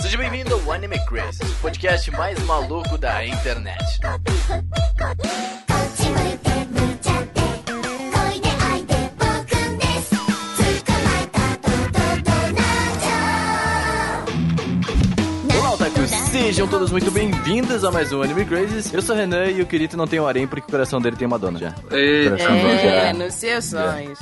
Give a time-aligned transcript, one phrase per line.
[0.00, 4.00] Seja bem-vindo ao Anime Crazy, o podcast mais maluco da internet.
[16.52, 18.94] Sejam todos muito bem-vindos a mais um Anime Crazy.
[18.94, 21.16] Eu sou o Renan e o Kirito não tem um harém porque o coração dele
[21.16, 21.72] tem uma dona já.
[21.72, 23.12] Coração É, já.
[23.14, 24.18] nos seus sonhos.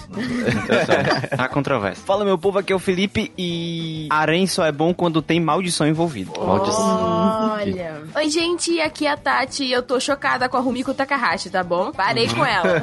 [1.37, 2.05] Há controvérsia.
[2.07, 5.89] Fala, meu povo, aqui é o Felipe e harém só é bom quando tem maldição
[5.89, 6.31] envolvida.
[6.39, 8.01] Olha.
[8.15, 11.65] Oi, gente, aqui é a Tati e eu tô chocada com a Rumiko Takahashi, tá
[11.65, 11.91] bom?
[11.91, 12.81] Parei com ela.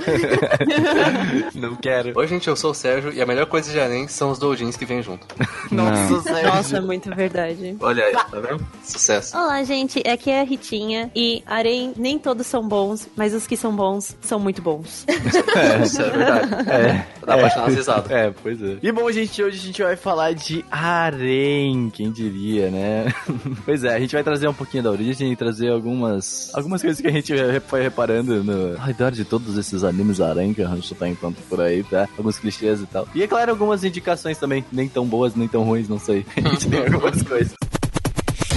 [1.55, 2.11] Não quero.
[2.19, 4.75] Oi, gente, eu sou o Sérgio e a melhor coisa de Arém são os doujins
[4.75, 5.25] que vêm junto.
[5.71, 6.47] Nossa, Sérgio.
[6.47, 7.77] Nossa, muito verdade.
[7.79, 8.67] Olha aí, tá vendo?
[8.83, 9.36] Sucesso.
[9.37, 9.99] Olá, gente.
[9.99, 11.11] Aqui é a Ritinha.
[11.15, 15.05] E Arém, nem todos são bons, mas os que são bons são muito bons.
[15.85, 16.53] Isso é verdade.
[16.67, 17.07] É.
[17.23, 18.09] Dá pra tirar umas risadas.
[18.09, 18.79] É, pois é.
[18.81, 23.13] E bom, gente, hoje a gente vai falar de harém, quem diria, né?
[23.63, 26.99] pois é, a gente vai trazer um pouquinho da origem e trazer algumas algumas coisas
[26.99, 27.31] que a gente
[27.67, 31.47] foi reparando no ao redor de todos esses animes harém que a gente tá encontrando
[31.47, 32.09] por aí, tá?
[32.17, 33.07] Alguns clichês e tal.
[33.13, 36.25] E é claro, algumas indicações também, nem tão boas, nem tão ruins, não sei.
[36.35, 37.53] A gente tem algumas coisas.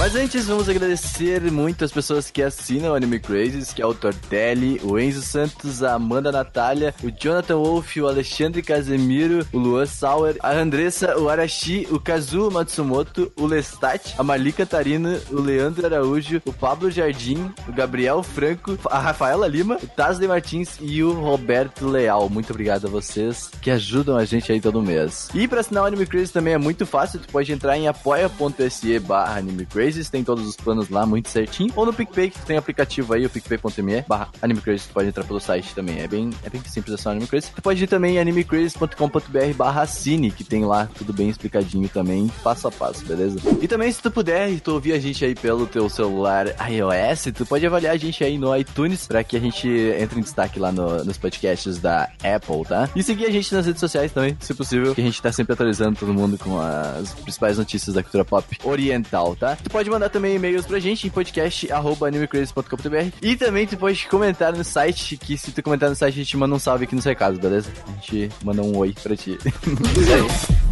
[0.01, 3.93] Mas antes, vamos agradecer muito as pessoas que assinam o Anime Crazes, que é o
[3.93, 9.85] Tortelli, o Enzo Santos, a Amanda Natália, o Jonathan Wolf, o Alexandre Casemiro, o Luan
[9.85, 15.85] Sauer, a Andressa, o Arashi, o Kazuo Matsumoto, o Lestat, a Marli Catarina, o Leandro
[15.85, 21.13] Araújo, o Pablo Jardim, o Gabriel Franco, a Rafaela Lima, o Tasley Martins e o
[21.13, 22.31] Roberto Leal.
[22.31, 25.29] Muito obrigado a vocês que ajudam a gente aí todo mês.
[25.35, 28.99] E pra assinar o Anime Crazes também é muito fácil, tu pode entrar em apoia.se
[29.01, 31.73] barra Anime Crazes, tem todos os planos lá muito certinho.
[31.77, 35.41] Ou no PicPay, que tem aplicativo aí, o picpay.me barra Anime Crazes, pode entrar pelo
[35.41, 36.01] site também.
[36.01, 37.51] É bem, é bem simples, é só Anime Crazes.
[37.55, 42.31] Tu pode ir também em animecrazes.com.br barra Cine, que tem lá tudo bem explicadinho também,
[42.43, 43.39] passo a passo, beleza?
[43.61, 47.29] E também, se tu puder e tu ouvir a gente aí pelo teu celular iOS,
[47.35, 50.59] tu pode avaliar a gente aí no iTunes, pra que a gente entre em destaque
[50.59, 52.89] lá no- nos podcasts da Apple, tá?
[52.95, 55.53] E seguir a gente nas redes sociais também, se possível, que a gente tá sempre
[55.53, 59.57] atualizando todo mundo com as principais notícias da cultura pop oriental, tá?
[59.57, 64.65] Tu pode mandar também e-mails pra gente em podcast.animecrazy.com.br e também tu pode comentar no
[64.65, 67.39] site, que se tu comentar no site a gente manda um salve aqui nos recados,
[67.39, 67.71] beleza?
[67.87, 69.39] A gente manda um oi pra ti.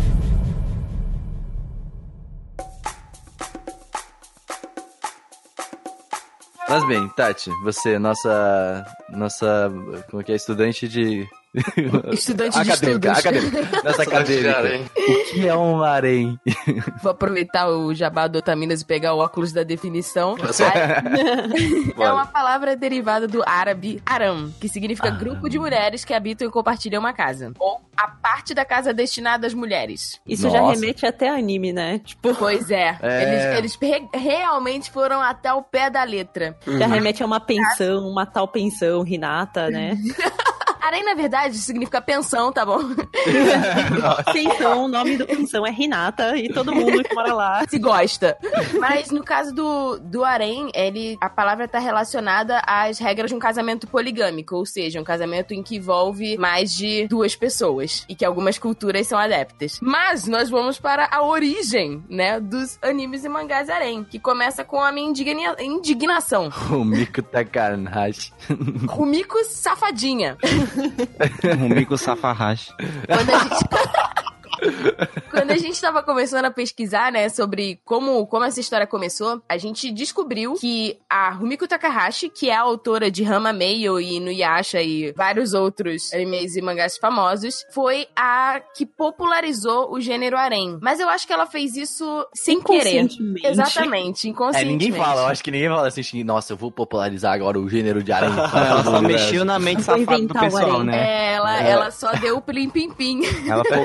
[6.69, 8.85] Mas bem, Tati, você, nossa.
[9.09, 9.73] Nossa.
[10.11, 10.37] Como é que é?
[10.37, 11.27] Estudante de.
[12.13, 14.59] Estudante de acadêmica, de acadêmica.
[14.59, 14.83] harém.
[14.85, 16.39] O que é um harém?
[17.03, 20.37] Vou aproveitar o jabá do Otaminas e pegar o óculos da definição.
[21.99, 26.51] é uma palavra derivada do árabe aram, que significa grupo de mulheres que habitam e
[26.51, 27.53] compartilham uma casa.
[27.59, 30.21] Ou a parte da casa destinada às mulheres.
[30.27, 30.75] Isso já Nossa.
[30.81, 31.99] remete até a anime, né?
[31.99, 32.97] Tipo, Pois é.
[33.03, 33.23] É.
[33.59, 36.57] Eles, eles re- realmente foram até o pé da letra.
[36.67, 39.97] já remete a uma pensão, uma tal pensão, Hinata, né?
[40.81, 42.79] Harém, na verdade, significa pensão, tá bom?
[44.33, 47.65] pensão, o nome do pensão é Hinata e todo mundo que mora lá.
[47.69, 48.37] Se gosta.
[48.79, 53.39] Mas no caso do, do harém, ele, a palavra tá relacionada às regras de um
[53.39, 58.25] casamento poligâmico, ou seja, um casamento em que envolve mais de duas pessoas e que
[58.25, 59.79] algumas culturas são adeptas.
[59.81, 64.81] Mas nós vamos para a origem, né, dos animes e mangás harém, que começa com
[64.83, 66.51] a minha indigna- indignação.
[66.71, 68.33] O Miku Takanashi.
[68.89, 70.37] Rumiko safadinha.
[71.61, 72.73] Rumiko Safahashi.
[73.07, 73.65] Quando a gente...
[75.31, 79.57] Quando a gente tava começando a pesquisar, né, sobre como, como essa história começou, a
[79.57, 84.81] gente descobriu que a Rumiko Takahashi, que é a autora de Rama Meio e Nuyasha
[84.83, 90.79] e vários outros animes e mangás famosos, foi a que popularizou o gênero harém.
[90.81, 93.01] Mas eu acho que ela fez isso sem querer.
[93.03, 93.47] Inconscientemente.
[93.47, 94.85] Exatamente, É, inconscientemente.
[94.85, 98.03] ninguém fala, eu acho que ninguém fala assim, nossa, eu vou popularizar agora o gênero
[98.03, 98.29] de harém.
[98.69, 100.97] Ela só mexeu na mente safada do pessoal, né?
[100.99, 101.71] É, ela, É.
[101.71, 103.21] ela só deu o plim-pim-pim.
[103.49, 103.85] Ela foi o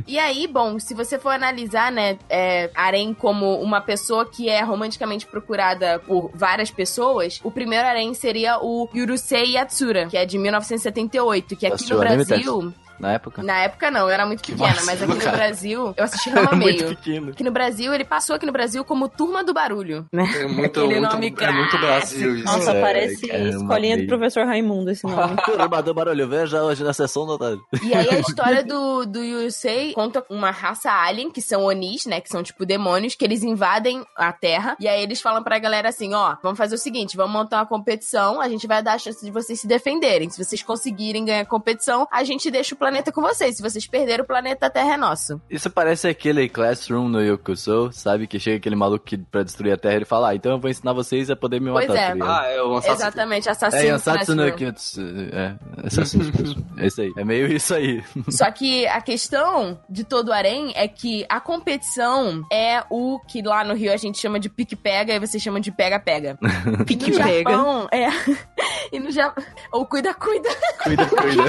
[0.00, 0.04] gatilho.
[0.06, 4.62] E aí, bom, se você for analisar, né, é, harém como uma pessoa que é
[4.62, 10.38] romanticamente procurada por várias pessoas, o primeiro harém seria o Yurusei Yatsura, que é de
[10.38, 12.74] 1978, que aqui no Brasil...
[12.98, 13.42] Na época.
[13.42, 15.36] Na época não, eu era muito pequena, mas aqui no cara.
[15.36, 16.90] Brasil, eu assisti Rama Meio.
[17.30, 20.24] Aqui no Brasil, ele passou aqui no Brasil como Turma do Barulho, né?
[20.36, 21.78] É muito, Aquele muito, nome é muito.
[21.78, 22.44] Brasil isso.
[22.44, 25.36] Nossa, É, parece caramba, escolinha do professor Raimundo esse nome.
[25.44, 27.62] Turma do barulho, veja hoje na sessão da tarde.
[27.82, 32.20] E aí a história do, do Yusei conta uma raça alien, que são Onis, né?
[32.20, 34.76] Que são tipo demônios, que eles invadem a Terra.
[34.80, 37.66] E aí eles falam pra galera assim: ó, vamos fazer o seguinte, vamos montar uma
[37.66, 40.30] competição, a gente vai dar a chance de vocês se defenderem.
[40.30, 43.56] Se vocês conseguirem ganhar a competição, a gente deixa o planeta com vocês.
[43.56, 45.40] Se vocês perderem, o planeta Terra é nosso.
[45.48, 48.26] Isso parece aquele Classroom no Yokusou, sabe?
[48.26, 50.70] Que chega aquele maluco que, pra destruir a Terra e fala, ah, então eu vou
[50.70, 52.00] ensinar vocês a poder me Pois matar.
[52.14, 52.16] é.
[52.18, 52.40] tá?
[52.42, 53.02] Ah, é o Ansatsu.
[53.02, 53.82] Exatamente, É, assassino.
[53.84, 54.56] Yansatsu no Classroom.
[54.58, 55.00] Kyutsu.
[55.32, 55.54] É,
[55.86, 56.58] Assassin's Creed.
[56.78, 57.12] É isso aí.
[57.16, 58.04] É meio isso aí.
[58.28, 63.40] Só que a questão de todo o harém é que a competição é o que
[63.40, 66.38] lá no Rio a gente chama de pique-pega e vocês chamam de pega-pega.
[66.86, 67.50] Pique no pega.
[67.50, 68.08] Japão, é.
[68.92, 69.42] E no Japão.
[69.72, 70.48] Ou cuida-cuida.
[70.82, 71.42] Cuida, cuida.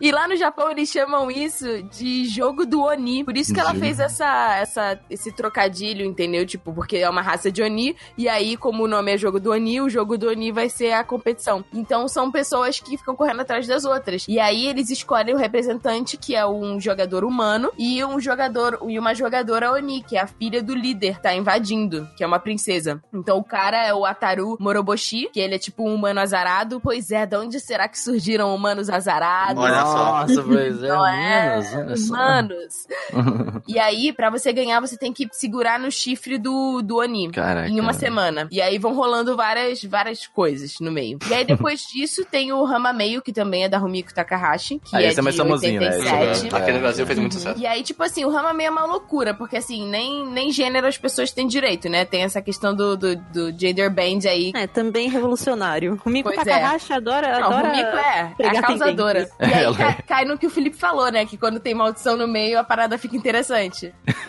[0.00, 3.24] E lá no Japão eles chamam isso de jogo do Oni.
[3.24, 6.46] Por isso que ela fez essa, essa, esse trocadilho, entendeu?
[6.46, 7.96] Tipo, porque é uma raça de Oni.
[8.16, 10.92] E aí, como o nome é jogo do Oni, o jogo do Oni vai ser
[10.92, 11.64] a competição.
[11.72, 14.26] Então são pessoas que ficam correndo atrás das outras.
[14.28, 18.98] E aí eles escolhem o representante, que é um jogador humano, e um jogador e
[18.98, 23.02] uma jogadora Oni, que é a filha do líder, tá invadindo, que é uma princesa.
[23.12, 26.80] Então o cara é o Ataru Moroboshi, que ele é tipo um humano azarado.
[26.80, 29.62] Pois é, de onde será que surgiram humanos azarados?
[29.70, 30.04] Olha só.
[30.20, 30.88] Nossa, pois é.
[30.88, 31.50] Não é?
[31.50, 32.14] Menos, olha só.
[32.14, 32.86] Humanos.
[33.68, 37.30] E aí, pra você ganhar, você tem que segurar no chifre do, do Oni.
[37.30, 37.68] Caraca.
[37.68, 38.48] Em uma semana.
[38.50, 41.18] E aí vão rolando várias, várias coisas no meio.
[41.28, 45.02] E aí, depois disso, tem o Hamameio, que também é da Rumiko Takahashi, que Ah,
[45.02, 45.86] é esse é mais famosinho, né?
[45.88, 46.30] 87.
[46.46, 47.60] Esse é- Aqui no Brasil fez muito sucesso.
[47.60, 50.98] E aí, tipo assim, o Hamameio é uma loucura, porque assim, nem, nem gênero as
[50.98, 52.04] pessoas têm direito, né?
[52.04, 54.52] Tem essa questão do, do, do gender band aí.
[54.56, 56.00] É, também revolucionário.
[56.04, 56.50] O Miko Pois é.
[56.50, 59.30] Takahashi adora, Não, adora Rumiko é, é a causadora.
[59.40, 61.24] E aí Ela cai, cai no que o Felipe falou, né?
[61.26, 63.92] Que quando tem maldição no meio, a parada fica interessante.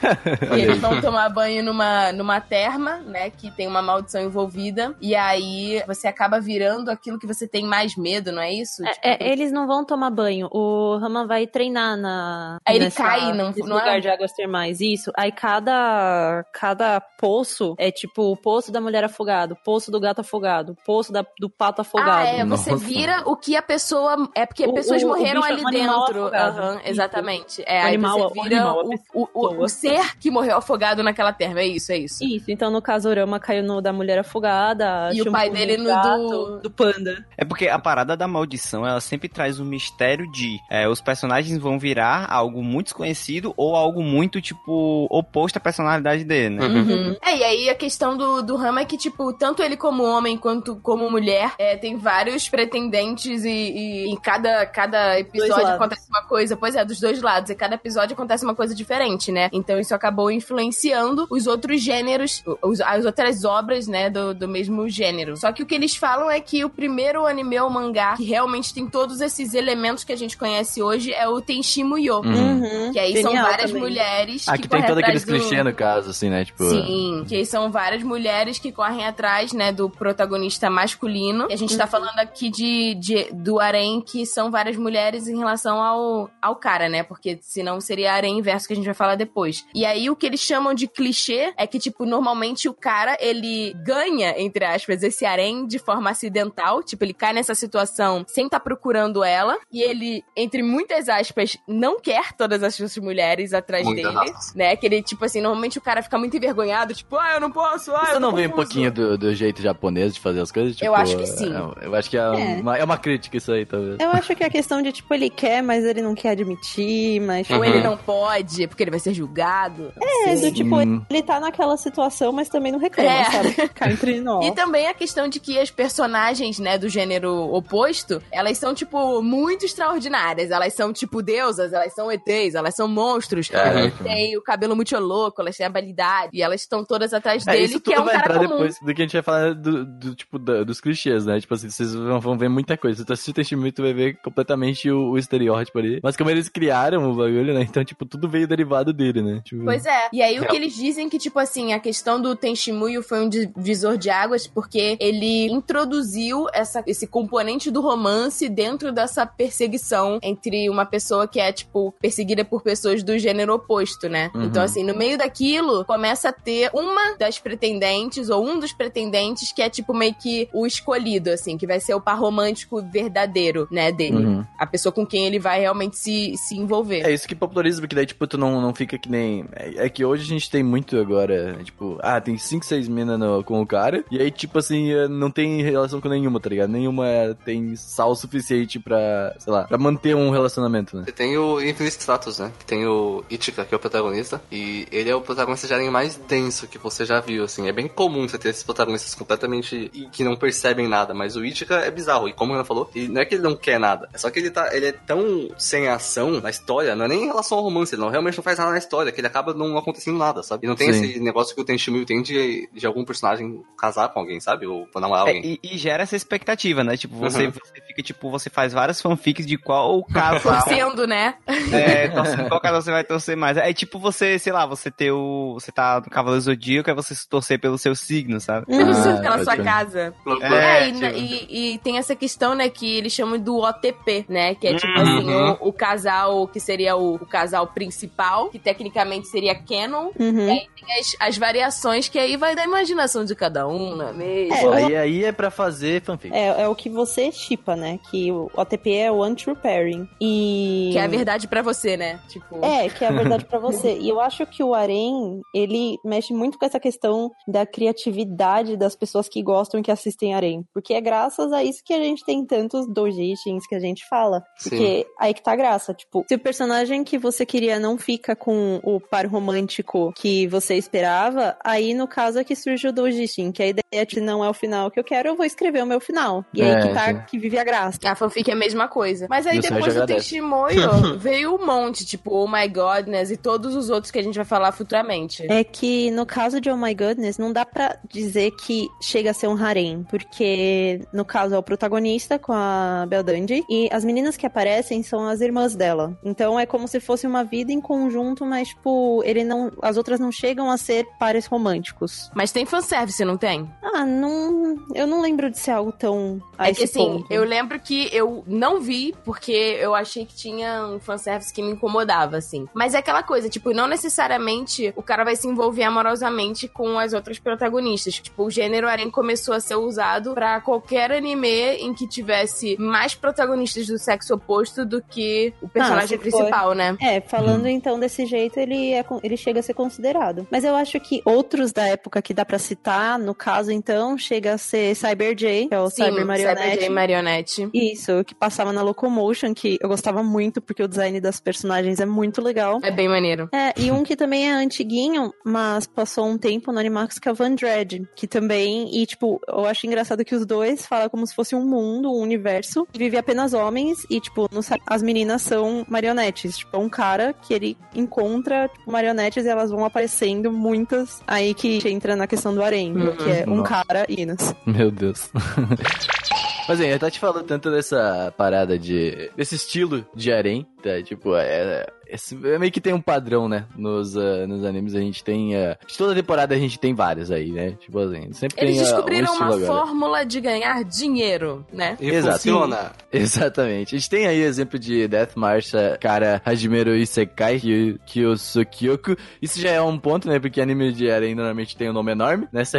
[0.55, 3.29] E eles vão tomar banho numa, numa terma, né?
[3.29, 4.95] Que tem uma maldição envolvida.
[4.99, 8.83] E aí você acaba virando aquilo que você tem mais medo, não é isso?
[8.83, 10.49] É, Tipo, é, eles não vão tomar banho.
[10.51, 12.57] O Raman vai treinar na.
[12.65, 13.79] Aí ele nessa- cai, não- não é?
[13.81, 14.81] lugar de águas termais.
[14.81, 15.11] Isso.
[15.15, 20.75] Aí cada, cada poço é tipo o poço da mulher afogado, poço do gato afogado,
[20.85, 22.25] poço da- do pato afogado.
[22.25, 22.83] Ah, é, você Nossa.
[22.85, 24.27] vira o que a pessoa.
[24.35, 26.27] É porque O- pessoas o- o morreram ali animal dentro.
[26.27, 26.89] Isso.
[26.89, 27.63] exatamente.
[27.65, 31.01] É, O aí animal- você o vira animal, o, o, o, ser que morreu afogado
[31.03, 31.59] naquela terma.
[31.61, 32.23] É isso, é isso.
[32.23, 35.09] Isso, então no caso o Rama caiu no da mulher afogada.
[35.13, 37.25] E o pai dele no do- do panda.
[37.37, 41.57] É porque a parada da maldição, ela sempre traz o mistério de é, os personagens
[41.57, 46.65] vão virar algo muito desconhecido ou algo muito, tipo, oposto à personalidade dele, né?
[46.65, 47.15] Uhum.
[47.21, 50.37] É, e aí a questão do, do Rama é que, tipo, tanto ele como homem
[50.37, 56.23] quanto como mulher, é, tem vários pretendentes e, e em cada, cada episódio acontece uma
[56.23, 56.55] coisa.
[56.55, 57.49] Pois é, dos dois lados.
[57.49, 59.49] E cada episódio acontece uma coisa diferente, né?
[59.51, 64.87] Então isso acabou influenciando os outros gêneros, os- as outras obras, né, do, do mesmo
[64.89, 65.35] gênero.
[65.37, 68.73] Só que o que eles falam é que o primeiro anime ou mangá que realmente
[68.73, 72.19] tem todos esses elementos que a gente conhece hoje é o Tenshimo Yo.
[72.21, 72.61] Uhum.
[72.61, 72.91] Uhum.
[72.91, 73.81] Que aí são Genial várias também.
[73.83, 76.45] mulheres Aqui que tem todo aqueles do- clichês no caso, assim, né?
[76.45, 76.63] Tipo.
[76.69, 81.47] Sim, que aí são várias mulheres que correm atrás, né, do protagonista masculino.
[81.49, 85.37] E a gente tá falando aqui de, de- do harém, que são várias mulheres em
[85.37, 87.03] relação ao, ao cara, né?
[87.03, 89.65] Porque senão seria harém inverso que a gente vai falar depois.
[89.73, 93.73] E aí o que eles chamam de clichê é que, tipo, normalmente o cara, ele
[93.83, 96.83] ganha, entre aspas, esse harém de forma acidental.
[96.83, 99.57] Tipo, ele cai nessa situação sem estar procurando ela.
[99.71, 104.75] E ele, entre muitas aspas, não quer todas essas mulheres atrás Muitas dele né?
[104.75, 107.93] Que ele, tipo assim, normalmente o cara fica muito envergonhado, tipo, ah, eu não posso,
[107.95, 110.75] ah, eu não vem um pouquinho do, do jeito japonês de fazer as coisas?
[110.75, 111.51] Tipo, Eu acho que sim.
[111.53, 112.61] é- Eu acho que é, É.
[112.61, 113.97] Uma, é uma crítica isso aí, talvez.
[113.99, 117.49] Eu acho que a questão de, tipo, ele quer, mas ele não quer admitir, mas...
[117.49, 117.63] Ou Uhum.
[117.65, 119.91] ele não pode, porque ele vai ser julgado.
[120.27, 121.03] É, do tipo, Hum.
[121.09, 123.23] ele tá naquela situação, mas também não reclama, É.
[123.25, 123.69] sabe?
[123.69, 124.45] Cá entre nós.
[124.45, 129.21] E também a questão de que as personagens, né, do gênero oposto, elas são, tipo,
[129.21, 130.51] muito extraordinárias.
[130.51, 133.47] Elas são, tipo, deusas, elas são ETs, elas são monstros.
[133.49, 133.79] Caraca.
[133.79, 137.51] Elas têm o cabelo muito louco, elas têm habilidade, e elas estão todas atrás É,
[137.51, 138.49] dele, isso que é um vai cara entrar comum.
[138.57, 141.39] depois do que a gente vai falar do, do, tipo, da- dos clichês, né?
[141.39, 142.99] Tipo assim, vocês vão, vão ver muita coisa.
[142.99, 145.99] Se tu assistir Testament, tu vai ver completamente o, o estereótipo ali.
[146.01, 147.61] Mas como eles criaram o bagulho, né?
[147.61, 149.41] Então, tipo, tudo veio derivado dele, né?
[149.43, 150.09] Tipo, Pois é.
[150.11, 153.29] E aí o que eles dizem que, tipo assim, a questão do Tenshimuyo foi um
[153.29, 160.69] divisor de águas porque ele introduziu essa, esse componente do romance dentro dessa perseguição entre
[160.69, 164.31] uma pessoa que é, tipo, perseguida por pessoas do gênero oposto, né?
[164.33, 164.43] Uhum.
[164.43, 169.51] Então, assim, no meio daquilo, começa a ter uma das pretendentes ou um dos pretendentes
[169.51, 173.67] que é, tipo, meio que o escolhido, assim, que vai ser o par romântico verdadeiro,
[173.71, 174.25] né, dele.
[174.25, 174.45] Uhum.
[174.61, 177.01] A pessoa com quem ele vai realmente se, se envolver.
[177.01, 179.43] É isso que populariza, porque daí, tipo, tu não, não fica que nem.
[179.55, 183.17] É, é que hoje a gente tem muito agora, tipo, ah, tem 5, 6 minas
[183.19, 186.47] no- com o cara, e aí, tipo assim, eh, não tem relação com nenhuma, tá
[186.49, 186.69] ligado?
[186.69, 187.05] Nenhuma
[187.43, 191.03] tem sal suficiente pra, sei lá, pra manter um relacionamento, né?
[191.05, 192.51] Você tem o Infinite Stratos, né?
[192.59, 194.39] Que tem o Ichika, que é o protagonista.
[194.51, 197.67] E ele é o protagonista de anime mais denso que você já viu, assim.
[197.67, 199.89] É bem comum você ter esses protagonistas completamente...
[199.91, 201.13] e que não percebem nada.
[201.15, 202.27] Mas o Ichika é bizarro.
[202.29, 204.07] E como a Ana falou, e não é que ele não quer nada.
[204.13, 204.69] É só que ele tá...
[204.75, 206.95] Ele é tão sem ação na história.
[206.95, 207.93] Não é nem em relação ao romance.
[207.95, 209.11] Ele não, realmente não faz nada na história.
[209.11, 210.65] Que ele acaba não acontecendo nada, sabe?
[210.65, 211.05] E não tem Sim.
[211.05, 214.65] esse negócio que o Tenchimuyo tem de, de algum personagem casar com alguém, sabe?
[214.67, 215.59] Ou namorar É, alguém.
[215.63, 216.95] e, e gera essa expectativa, né?
[216.97, 217.51] Tipo, você, Uhum.
[217.51, 220.41] você fica, tipo, você faz várias fanfics de qual casal.
[220.63, 221.35] Torcendo, né?
[221.71, 223.57] é, torcendo, qual casal você vai torcer mais.
[223.57, 225.53] É tipo você, sei lá, você ter o.
[225.55, 228.65] Você tá no Cavaleiro Zodíaco, é você se torcer pelo seu signo, sabe?
[228.71, 230.13] Ah, pela sua casa.
[230.25, 230.55] Loucura.
[230.55, 234.40] É, e, tipo- e- e tem essa questão, né, que eles chamam do OTP, né?
[234.55, 235.17] Que é tipo Uhum.
[235.17, 235.33] assim,
[235.63, 240.09] o, o casal que seria o, o casal principal, que tecnicamente seria canon.
[240.19, 240.47] Uhum.
[240.47, 244.09] E aí tem as, as variações que aí vai da imaginação de cada um, não
[244.09, 244.73] é mesmo?
[244.73, 246.33] É, Aí, aí é pra fazer fanfic.
[246.35, 247.99] É, é o que você chipa, né?
[248.09, 250.07] Que o OTP é o Untrue Pairing.
[250.19, 250.89] E.
[250.93, 252.19] Que é a verdade pra você, né?
[252.29, 252.63] Tipo.
[252.63, 253.97] É, que é a verdade pra você.
[253.97, 258.95] E eu acho que o Arém, ele mexe muito com essa questão da criatividade das
[258.95, 260.63] pessoas que gostam e que assistem Arém.
[260.73, 264.30] Porque é graças a isso que a gente tem tantos doujins que a gente fala.
[264.39, 265.93] Porque aí que tá a graça.
[265.93, 270.75] Tipo, se o personagem que você queria não fica com o par romântico que você
[270.75, 274.43] esperava, aí no caso é que surge o doujin, que a ideia é que não
[274.43, 276.45] é o final que eu quero, eu vou escrever o meu final.
[276.53, 277.21] E É, aí que tá, sim.
[277.27, 277.99] que vive a graça.
[278.05, 279.27] A fanfic é a mesma coisa.
[279.29, 280.05] Mas aí E depois do.
[280.05, 284.35] Testimoio veio um monte, tipo, Oh My Godness e todos os outros que a gente
[284.35, 285.45] vai falar futuramente.
[285.49, 289.33] É que no caso de Oh My Goodness, não dá pra dizer que chega a
[289.33, 294.03] ser um harem, porque no caso é o protagonista com a Belle Dundee e as
[294.05, 296.17] meninas que aparecem são as irmãs dela.
[296.23, 300.19] Então é como se fosse uma vida em conjunto, mas tipo, ele não, as outras
[300.19, 302.29] não chegam a ser pares românticos.
[302.35, 303.69] Mas tem fanservice, não tem?
[303.81, 307.27] Ah, não, eu não lembro de ser algo tão é que assim, ponto.
[307.31, 311.71] eu lembro que eu não vi porque eu achei que tinha um fanservice que me
[311.71, 312.67] incomodava, assim.
[312.73, 317.13] Mas é aquela coisa, tipo, não necessariamente o cara vai se envolver amorosamente com as
[317.13, 318.15] outras protagonistas.
[318.15, 323.15] Tipo, o gênero harem começou a ser usado pra qualquer anime em que tivesse mais
[323.15, 326.21] protagonistas do sexo oposto do que o personagem se for.
[326.21, 326.97] principal, né?
[327.01, 330.47] É, falando então desse jeito, ele, é, ele chega a ser considerado.
[330.51, 334.53] Mas eu acho que outros da época que dá pra citar, no caso então, chega
[334.53, 336.61] a ser Cyber J, que é o Cyber Marionette.
[336.61, 337.69] Cyber J Marionette.
[337.73, 342.05] Isso, que passava na Locomotion, que eu gostava muito, porque o design das personagens é
[342.05, 342.79] muito legal.
[342.83, 343.49] É bem maneiro.
[343.53, 347.31] É, e um que também é antiguinho, mas passou um tempo no Animax, que é
[347.31, 351.25] o Van Dread, que também, e tipo, eu acho engraçado que os dois falam como
[351.25, 355.85] se fosse um mundo, um universo, vive apenas homens, e tipo, no as meninas são
[355.89, 361.21] marionetes, tipo, é um cara que ele encontra tipo, marionetes e elas vão aparecendo muitas,
[361.27, 363.15] aí que entra na questão do harém, Uhum.
[363.15, 363.69] que é um Nossa.
[363.69, 364.55] cara e Inas.
[364.65, 365.29] Meu Deus.
[366.71, 369.29] Mas hein, eu tá te falando tanto dessa parada de.
[369.35, 371.01] desse estilo de harém, tá?
[371.03, 371.85] Tipo, é.
[372.07, 373.65] esse- é meio que tem um padrão, né?
[373.75, 375.55] Nos, ah, nos animes a gente tem.
[375.57, 377.71] ah, de toda temporada a gente tem vários aí, né?
[377.79, 379.65] Tipo assim, sempre Eles tem ah, descobriram um estilo uma agora.
[379.85, 381.97] fórmula de ganhar dinheiro, né?
[381.99, 382.37] E Exato.
[382.37, 382.91] funciona.
[383.11, 383.95] Exatamente.
[383.95, 389.15] A gente tem aí exemplo de Death March, cara Hajimeru Isekai, Kyo- Kyosukyoku.
[389.41, 390.39] Isso já é um ponto, né?
[390.39, 392.63] Porque anime de harém normalmente tem um nome enorme, né?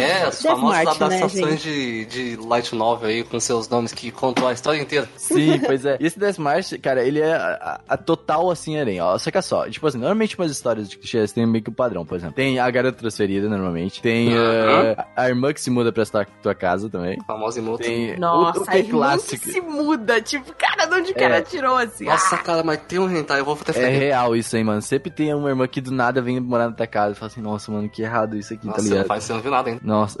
[0.00, 3.92] É, as Death famosas March, né, adaptações de, de light novel aí com seus nomes
[3.92, 5.08] que contam a história inteira.
[5.16, 5.96] Sim, pois é.
[6.00, 9.16] E esse Death March, cara, ele é a, a- a total assim harém, ó.
[9.18, 11.74] Só que é só, tipo assim, normalmente umas histórias de clichês tem meio que um
[11.74, 12.34] padrão, por exemplo.
[12.34, 14.00] Tem a garota transferida, normalmente.
[14.02, 14.94] Tem Uhum.
[14.96, 17.18] ah, a irmã que se muda pra tua, tua casa também.
[17.26, 17.84] Famosa e multa.
[17.84, 19.48] Tem Nossa, o, o que aí é muito clássico.
[19.50, 20.20] se muda.
[20.20, 21.42] Tipo, cara, de onde o cara É.
[21.42, 22.04] tirou assim?
[22.04, 24.82] Nossa, Ah, cara, mas tem um hentai, eu vou até É real isso aí, mano.
[24.82, 27.40] Sempre tem uma irmã que do nada vem morar na tua casa e fala assim,
[27.40, 29.02] nossa, mano, que errado isso aqui, Nossa, tá você ligado?
[29.02, 29.80] não faz, você não viu nada ainda.
[29.86, 30.18] Nossa.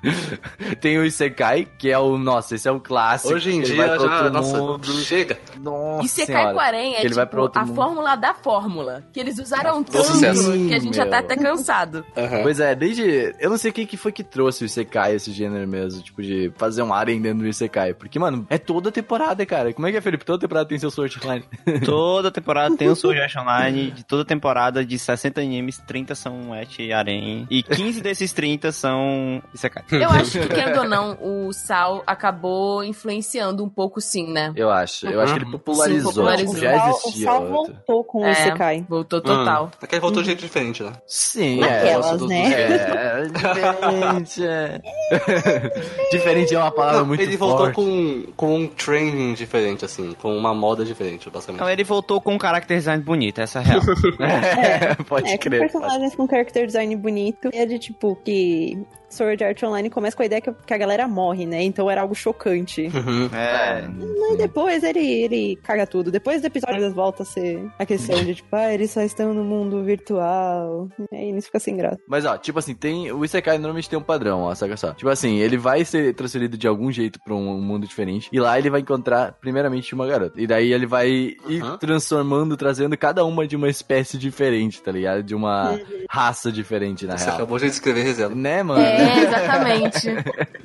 [0.80, 2.16] tem o Isekai, que é o.
[2.16, 3.34] Nossa, esse é o clássico.
[3.34, 4.30] Hoje em dia já.
[4.30, 4.86] Nossa, mundo.
[5.02, 5.38] chega.
[5.60, 6.26] Nossa.
[6.26, 7.20] Com harém é Ele tipo
[7.54, 7.74] a mundo.
[7.74, 9.04] fórmula da fórmula.
[9.12, 10.50] Que eles usaram tanto sucesso.
[10.52, 11.26] que a gente já tá Meu.
[11.26, 12.04] até cansado.
[12.16, 12.42] Aham.
[12.42, 13.34] Pois é, desde.
[13.38, 16.50] Eu não sei quem que foi que trouxe o Isekai, esse gênero mesmo, tipo, de
[16.56, 17.92] fazer um harem dentro do Isekai.
[17.92, 19.74] Porque, mano, é toda temporada, cara.
[19.74, 20.24] Como é que é, Felipe?
[20.24, 21.44] Toda temporada tem seu Sword Line.
[21.84, 23.90] Toda temporada tem um Sword Online.
[23.90, 27.46] De toda temporada, de 60 animes, 30 são et e harem.
[27.50, 29.82] E 15 desses 30 são Isekai.
[29.90, 34.52] Eu acho que, querendo ou não, o Sal acabou influenciando um pouco, sim, né?
[34.56, 35.06] Eu acho.
[35.06, 36.12] Eu acho que ele popularizou.
[36.12, 36.54] Sim, popularizou.
[36.54, 37.22] Tipo, já o Sal- existia.
[37.22, 38.32] O Sal voltou com o É.
[38.32, 38.86] Isekai.
[38.88, 39.64] Voltou total.
[39.66, 39.70] Hum.
[39.82, 40.92] É que ele voltou de jeito diferente, né?
[41.06, 42.26] Sim, Naquelas, é.
[42.26, 42.52] né?
[42.52, 44.44] É, diferente.
[44.44, 44.80] É.
[46.10, 47.74] diferente é uma palavra Não, muito ele voltou forte.
[47.76, 49.84] com, com um training diferente.
[49.84, 51.60] assim, com uma moda diferente, basicamente.
[51.60, 53.80] Então ele voltou com um character design bonito, essa é a real.
[54.18, 55.60] É, pode É, com crer.
[55.60, 57.50] personagens com character design bonito.
[57.52, 60.78] É de tipo que the Sword Art Online começa com a ideia que, que a
[60.78, 61.62] galera morre, né?
[61.62, 62.82] Então era algo chocante.
[62.94, 63.30] Uhum.
[63.34, 63.88] é.
[64.20, 66.10] Mas depois ele, ele caga tudo.
[66.10, 69.44] Depois do episódio volta a ser a questão de tipo, ah, eles só estão no
[69.44, 70.88] mundo virtual.
[71.12, 71.98] E aí isso fica sem graça.
[72.08, 73.10] Mas ó, tipo assim, tem.
[73.12, 74.92] O Isekai normalmente tem um padrão, ó, saca só.
[74.92, 78.28] Tipo assim, ele vai ser transferido de algum jeito pra um mundo diferente.
[78.32, 80.40] E lá ele vai encontrar, primeiramente, uma garota.
[80.40, 81.36] E daí ele vai ir
[81.80, 85.22] transformando, trazendo cada uma de uma espécie diferente, tá ligado?
[85.22, 85.78] De uma
[86.10, 87.36] raça diferente, na Você real.
[87.36, 88.34] acabou de descrever Rezelo.
[88.34, 88.80] Né, mano?
[88.82, 90.08] É, exatamente.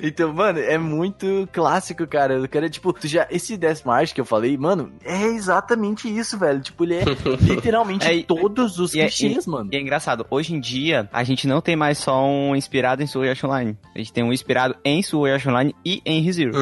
[0.00, 2.34] Então, mano, é muito clássico, cara.
[2.34, 6.38] Eu quero, tipo, tu já, esse Death March que eu falei, mano, é exatamente isso,
[6.38, 6.60] velho.
[6.60, 7.04] Tipo, ele é
[7.40, 9.70] literalmente É, todos os e é- clichês, mano.
[9.72, 13.06] E é engraçado, hoje em dia, a gente não tem mais só um inspirado em
[13.06, 13.76] Sword Art Online.
[13.94, 16.52] A gente tem um inspirado em Sword Art Online e em ReZero.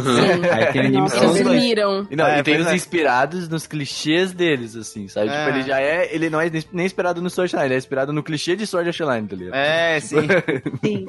[0.53, 2.75] Aí tem anime Nossa, que não, É, e tem os é.
[2.75, 5.29] inspirados nos clichês deles, assim, sabe?
[5.29, 5.45] É.
[5.45, 6.15] Tipo, ele já é.
[6.15, 8.55] Ele não é nem- nem inspirado no Sword Art Online, ele é inspirado no clichê
[8.57, 9.55] de Sword Art Online, tá ligado?
[9.55, 10.17] É, sim.
[10.85, 11.07] Sim.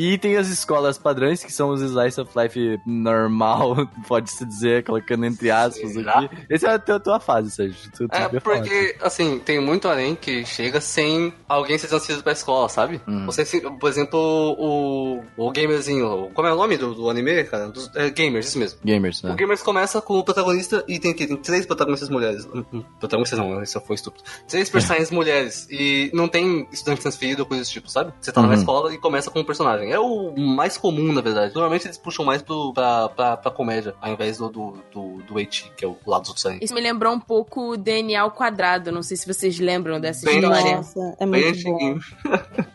[0.00, 3.74] E tem as escolas padrões, que são os Slice of Life normal,
[4.06, 6.20] pode-se dizer, colocando entre aspas Será?
[6.20, 6.36] aqui.
[6.48, 7.90] Essa é a tua, tua fase, Sérgio.
[7.90, 8.40] Tu, tu É, falar.
[8.40, 13.00] porque, assim, tem muito além que chega sem alguém ser transferido pra escola, sabe?
[13.08, 13.26] Hum.
[13.26, 13.44] Você,
[13.80, 14.18] por exemplo,
[14.58, 17.68] o, o gamerzinho, como é o nome do, do anime, cara?
[17.68, 18.78] Dos, é, gamers, isso mesmo.
[18.84, 19.32] Gamers, né?
[19.32, 22.46] O Gamers começa com o protagonista e tem, tem três protagonistas mulheres.
[22.54, 24.22] Hum, hum, Protagonistas não, isso foi estúpido.
[24.46, 28.12] Três personagens mulheres e não tem estudante transferido ou coisa desse tipo, sabe?
[28.20, 28.60] Você tá numa Uhum.
[28.60, 29.87] escola e começa com um personagem.
[29.90, 31.54] É o mais comum, na verdade.
[31.54, 35.34] Normalmente eles puxam mais pro, pra, pra, pra comédia, ao invés do, do, do, do
[35.76, 36.58] que é o lado outros aí.
[36.60, 38.90] Isso me lembrou um pouco o DNA ao quadrado.
[38.92, 40.76] Não sei se vocês lembram dessa Bem história.
[40.76, 41.98] Nossa, é muito bom.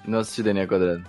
[0.08, 1.04] Não assisti DNA Quadrado.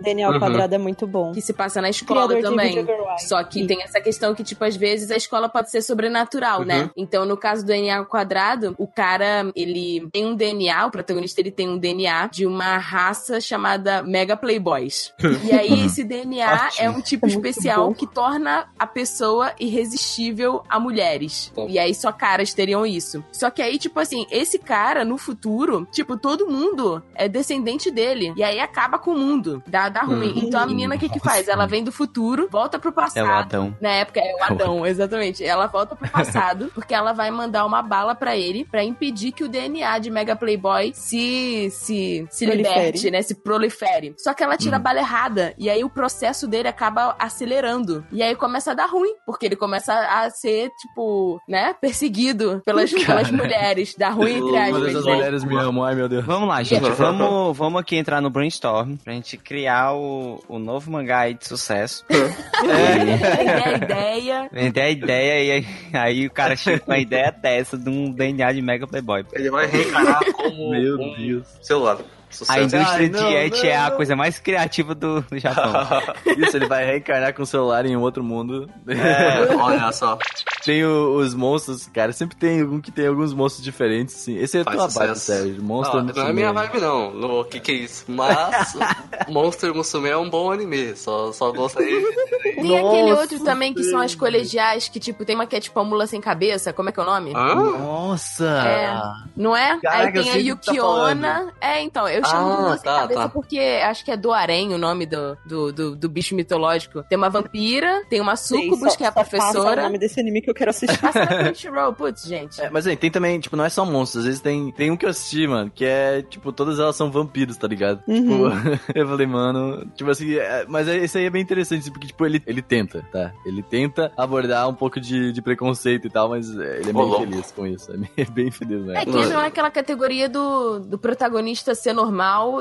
[0.00, 0.38] Daniel Uhum.
[0.38, 1.32] Quadrado é muito bom.
[1.32, 2.86] Que se passa na escola Criador também.
[3.26, 6.64] Só que tem essa questão que, tipo, às vezes a escola pode ser sobrenatural, Uhum.
[6.66, 6.90] né?
[6.96, 11.40] Então, no caso do DNA ao quadrado, o cara, ele tem um DNA, o protagonista,
[11.40, 15.12] ele tem um DNA de uma raça chamada Mega Playboys.
[15.44, 17.94] E aí, esse DNA é um tipo É especial bom.
[17.94, 21.52] que torna a pessoa irresistível a mulheres.
[21.54, 21.66] Bom.
[21.68, 23.24] E aí, só caras teriam isso.
[23.32, 28.32] Só que aí, tipo assim, esse cara, no futuro, tipo, todo mundo é descendente dele.
[28.36, 29.62] E aí acaba com o mundo.
[29.66, 30.32] Dá, dá ruim.
[30.32, 30.42] Hum.
[30.44, 31.48] Então, a menina, o que que faz?
[31.48, 33.26] Ela vem do futuro, volta pro passado.
[33.26, 33.76] É o Adão.
[33.80, 35.44] Na época é o Adão, exatamente.
[35.44, 39.44] Ela volta pro passado porque ela vai mandar uma bala pra ele pra impedir que
[39.44, 42.76] o DNA de Mega Playboy se se se Prolifere.
[42.76, 43.22] liberte, né?
[43.22, 44.14] Se prolifere.
[44.18, 48.04] Só que ela tira a bala errada e aí o processo dele acaba acelerando.
[48.12, 52.92] E aí começa a dar ruim, porque ele começa a ser tipo, né, perseguido pelas,
[52.92, 55.14] pelas mulheres, dá ruim entre aspas, dessas né?
[55.14, 56.24] mulheres me amam, ai meu Deus.
[56.24, 56.88] Vamos lá, gente.
[56.90, 61.46] Vamos, vamos aqui entrar no brainstorm pra gente criar o, o novo mangá aí de
[61.46, 62.04] sucesso.
[62.10, 64.48] Vender a ideia.
[64.52, 68.10] Vender a ideia e aí, aí o cara chega com a ideia dessa de um
[68.10, 69.24] DNA de Mega Playboy.
[69.32, 71.46] Ele vai reencarar como Meu um Deus.
[71.60, 71.98] celular.
[72.34, 72.58] A Sucesso.
[72.76, 75.72] indústria Ai, de não, et é a coisa mais criativa do, do Japão.
[76.38, 78.68] Isso, ele vai reencarnar com o celular em um outro mundo.
[78.88, 80.18] É, olha só.
[80.64, 84.36] Tem o- os monstros, cara, sempre tem algum que tem alguns monstros diferentes, assim.
[84.38, 85.06] Esse é a Faz tua sucesso.
[85.06, 85.62] vibe, Sérgio.
[85.62, 86.32] Monstro Não, não é Musume.
[86.32, 88.04] minha vibe não, no que que é isso.
[88.08, 88.74] Mas
[89.28, 92.02] Monster Musume é um bom anime, só, só gosto aí.
[92.42, 95.60] Tem Nossa, aquele outro também que são as colegiais, que tipo, tem uma que é
[95.60, 97.32] tipo a mula sem cabeça, como é que é o nome?
[97.34, 97.54] Hã?
[97.54, 98.44] Nossa!
[98.66, 99.00] É.
[99.36, 99.78] Não é?
[99.80, 101.52] Caraca, Aí tem a tá Yukiona.
[101.60, 103.28] é, então, eu chamo Ah, tá, cabeça tá.
[103.28, 107.02] porque acho que é do Arém o nome do, do, do, do bicho mitológico.
[107.08, 109.82] Tem uma vampira, tem uma sucubus, só- que é a só passa o professora.
[109.82, 110.98] nome desse anime que eu quero assistir.
[111.00, 112.60] Passa na Crunchyroll, putz, gente.
[112.60, 115.04] É, mas tem também, tipo, não é só monstros, às vezes tem, tem um que
[115.06, 118.02] eu assisti, mano, que é, tipo, todas elas são vampiros, tá ligado?
[118.06, 118.50] Uhum.
[118.50, 121.90] Tipo, eu falei, mano, tipo assim, é, mas é- esse aí é bem interessante, assim,
[121.92, 123.32] porque, tipo, ele, ele tenta, tá?
[123.44, 127.18] Ele tenta abordar um pouco de, de preconceito e tal, mas é, ele é bem
[127.18, 129.02] feliz com isso, é bem, bem feliz, né?
[129.02, 132.13] É que não é aquela categoria do, do protagonista ser normal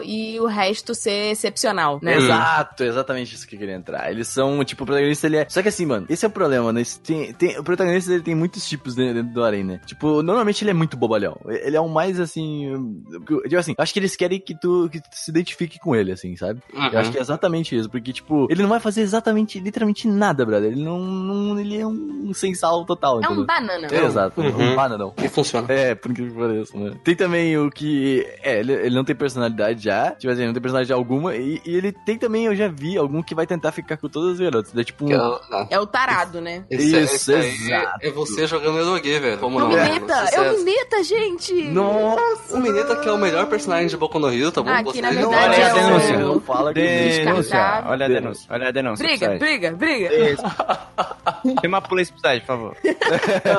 [0.03, 2.15] e o resto ser excepcional, né?
[2.17, 4.09] Exato, exatamente isso que eu queria entrar.
[4.11, 5.45] Eles são, tipo, o protagonista, ele é...
[5.49, 6.81] Só que assim, mano, esse é o problema, né?
[6.81, 9.79] Esse Tem, tem, o protagonista, ele tem muitos tipos dentro, dentro do Arém, né?
[9.85, 11.39] Tipo, normalmente ele é muito bobalhão.
[11.47, 13.01] Ele é o mais, assim...
[13.27, 16.35] Tipo assim, acho que eles querem que tu, que tu se identifique com ele, assim,
[16.35, 16.61] sabe?
[16.91, 20.45] Eu acho que é exatamente isso, porque, tipo, ele não vai fazer exatamente, literalmente nada,
[20.45, 20.71] brother.
[20.71, 20.99] Ele não...
[20.99, 23.45] não ele é um sem sal total, É um entendeu?
[23.45, 23.87] banana.
[23.91, 24.71] É, exato, Uhum.
[24.71, 25.13] um bananão.
[25.23, 25.71] E funciona.
[25.71, 26.93] É, por incrível que pareça, né?
[27.03, 28.25] Tem também o que.
[28.41, 29.42] É, ele, ele não tem personalidade
[29.77, 30.11] já.
[30.11, 31.35] Tipo assim, não tem personalidade alguma.
[31.35, 34.33] E, e ele tem também, eu já vi, algum que vai tentar ficar com todas
[34.33, 34.71] as garotas.
[34.73, 35.05] Daí, tipo.
[35.05, 35.67] Que é o- não.
[35.69, 36.63] É o tarado, né?
[36.69, 37.99] Esse, é- Isso, esse aí exato.
[38.01, 39.37] é você jogando Erogue, velho.
[39.37, 39.75] Como É o não?
[39.75, 40.13] Mineta!
[40.33, 40.57] É o.
[40.63, 41.53] Mineta, gente!
[41.65, 42.55] Nossa!
[42.55, 44.69] O Mineta que é o melhor personagem de Boku no Hero, tá bom?
[44.69, 45.01] Ah, Gostei.
[45.01, 46.17] na Não, verdade olha é a denúncia.
[46.19, 47.33] Não fala que Denúncia.
[47.33, 47.91] Descartável.
[47.91, 48.47] Olha a denúncia.
[48.53, 49.05] Olha a denúncia.
[49.07, 50.09] Briga, briga, briga.
[51.61, 52.77] Chama a polícia por favor.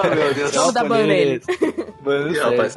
[0.05, 0.53] Oh, meu Deus.
[0.55, 1.41] Vamos dar nele.
[2.03, 2.75] Mano, rapaz.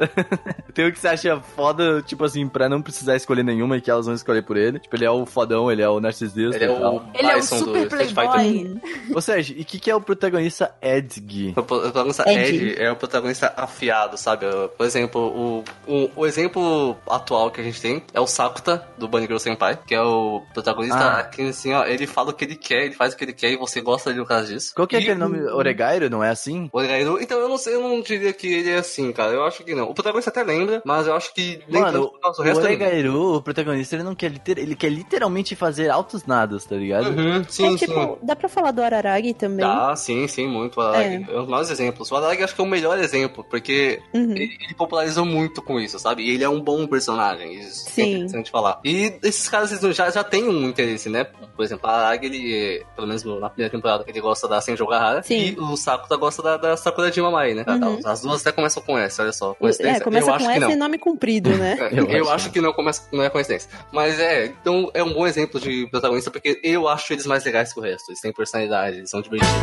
[0.74, 3.90] Tem o que você acha foda, tipo assim, pra não precisar escolher nenhuma e que
[3.90, 4.78] elas vão escolher por ele.
[4.78, 6.96] Tipo, ele é o fodão, ele é o narcisista Ele é tal.
[6.96, 8.26] o Ele é o super playboy.
[8.28, 9.16] Fighter.
[9.16, 11.54] Ô, Sérgio, e o que, que é o protagonista Edg?
[11.56, 12.56] O protagonista Ed.
[12.70, 14.46] Ed é o protagonista afiado, sabe?
[14.76, 19.08] Por exemplo, o, o, o exemplo atual que a gente tem é o Sakuta, do
[19.08, 21.24] Bunny Girl Senpai, que é o protagonista Ah.
[21.24, 23.50] que, assim, ó, ele fala o que ele quer, ele faz o que ele quer
[23.52, 24.72] e você gosta dele no caso disso.
[24.74, 25.38] Qual que é E aquele nome?
[25.40, 26.68] o- Oregairo, não é assim?
[26.72, 29.32] O Oregairo, então eu não sei, eu não diria que ele é assim, cara.
[29.32, 29.88] Eu acho que não.
[29.90, 33.34] O protagonista até lembra, mas eu acho que nem Mano, tanto o resto é Oregairu,
[33.36, 34.58] o protagonista, ele não quer, liter...
[34.58, 37.08] ele quer literalmente fazer altos nados, tá ligado?
[37.10, 38.16] Uhum, sim, é tipo, sim.
[38.22, 39.64] dá pra falar do Araragi também?
[39.66, 40.78] Dá, sim, sim, muito.
[40.78, 41.18] O Araragi é.
[41.36, 42.10] um dos maiores exemplos.
[42.10, 44.32] O Araragi acho que é o melhor exemplo, porque Uhum.
[44.32, 46.22] ele, ele popularizou muito com isso, sabe?
[46.22, 47.54] E ele é um bom personagem.
[47.54, 48.02] Isso Sim.
[48.02, 48.80] é interessante falar.
[48.84, 51.24] E esses caras eles já, já têm um interesse, né?
[51.24, 54.84] Por exemplo, a Araragi, ele, pelo menos no- na primeira temporada, ele gosta da Senjo
[55.22, 55.54] Sim.
[55.56, 57.64] E o Sakuta gosta da, da Sakura de Mamai, né?
[57.68, 58.00] Uhum.
[58.04, 59.52] As duas até começam com S, olha só.
[59.52, 60.04] É, Coincidência?
[60.04, 60.70] começa eu acho com não.
[60.70, 61.76] e nome comprido, né?
[61.80, 63.70] É, Eu Eu, acho acho que não, começa, não é coincidência.
[63.92, 67.72] Mas é, então é um bom exemplo de protagonista, porque eu acho eles mais legais
[67.72, 68.10] que o resto.
[68.10, 69.54] Eles têm personalidade, eles são divertidos.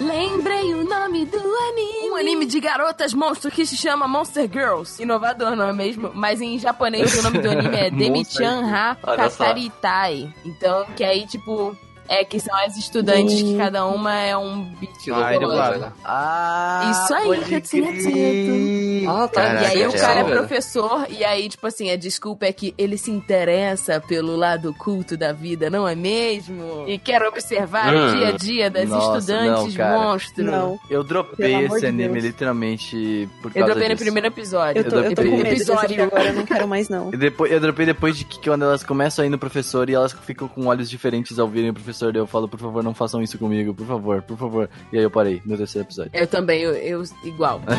[0.00, 2.10] Lembrei o nome do anime.
[2.10, 5.02] Um anime de garotas monstros que se chama Monster Girls.
[5.02, 6.10] Inovador, não é mesmo?
[6.14, 8.96] Mas em japonês o nome do anime é Demi-chan Ha.
[8.96, 10.32] Kataritai.
[10.44, 11.76] Então, que aí, tipo...
[12.08, 14.92] É, que são as estudantes que cada uma é um bicho.
[15.02, 15.10] Que.
[16.04, 19.08] Ah, Isso aí, crer.
[19.08, 19.54] Ah, tá.
[19.62, 22.96] e aí o cara é professor, e aí, tipo assim, a desculpa é que ele
[22.98, 26.84] se interessa pelo lado culto da vida, não é mesmo?
[26.86, 28.16] E quer observar o Hum.
[28.16, 30.46] dia a dia das Nossa, estudantes não, monstros.
[30.46, 30.78] Não.
[30.90, 32.24] Eu dropei esse de anime Deus.
[32.24, 34.04] literalmente por Eu causa dropei no disso.
[34.04, 34.80] primeiro episódio.
[34.82, 36.02] Eu tô, eu tô com medo Episódio.
[36.02, 37.12] agora, eu não quero mais não.
[37.12, 39.94] E depois, eu dropei depois de que quando elas começam a ir no professor e
[39.94, 42.94] elas ficam com olhos diferentes ao virem o professor, daí eu falo, por favor, não
[42.94, 44.70] façam isso comigo, por favor, por favor.
[44.92, 46.10] E aí eu parei no terceiro episódio.
[46.14, 47.60] Eu também, eu, eu igual.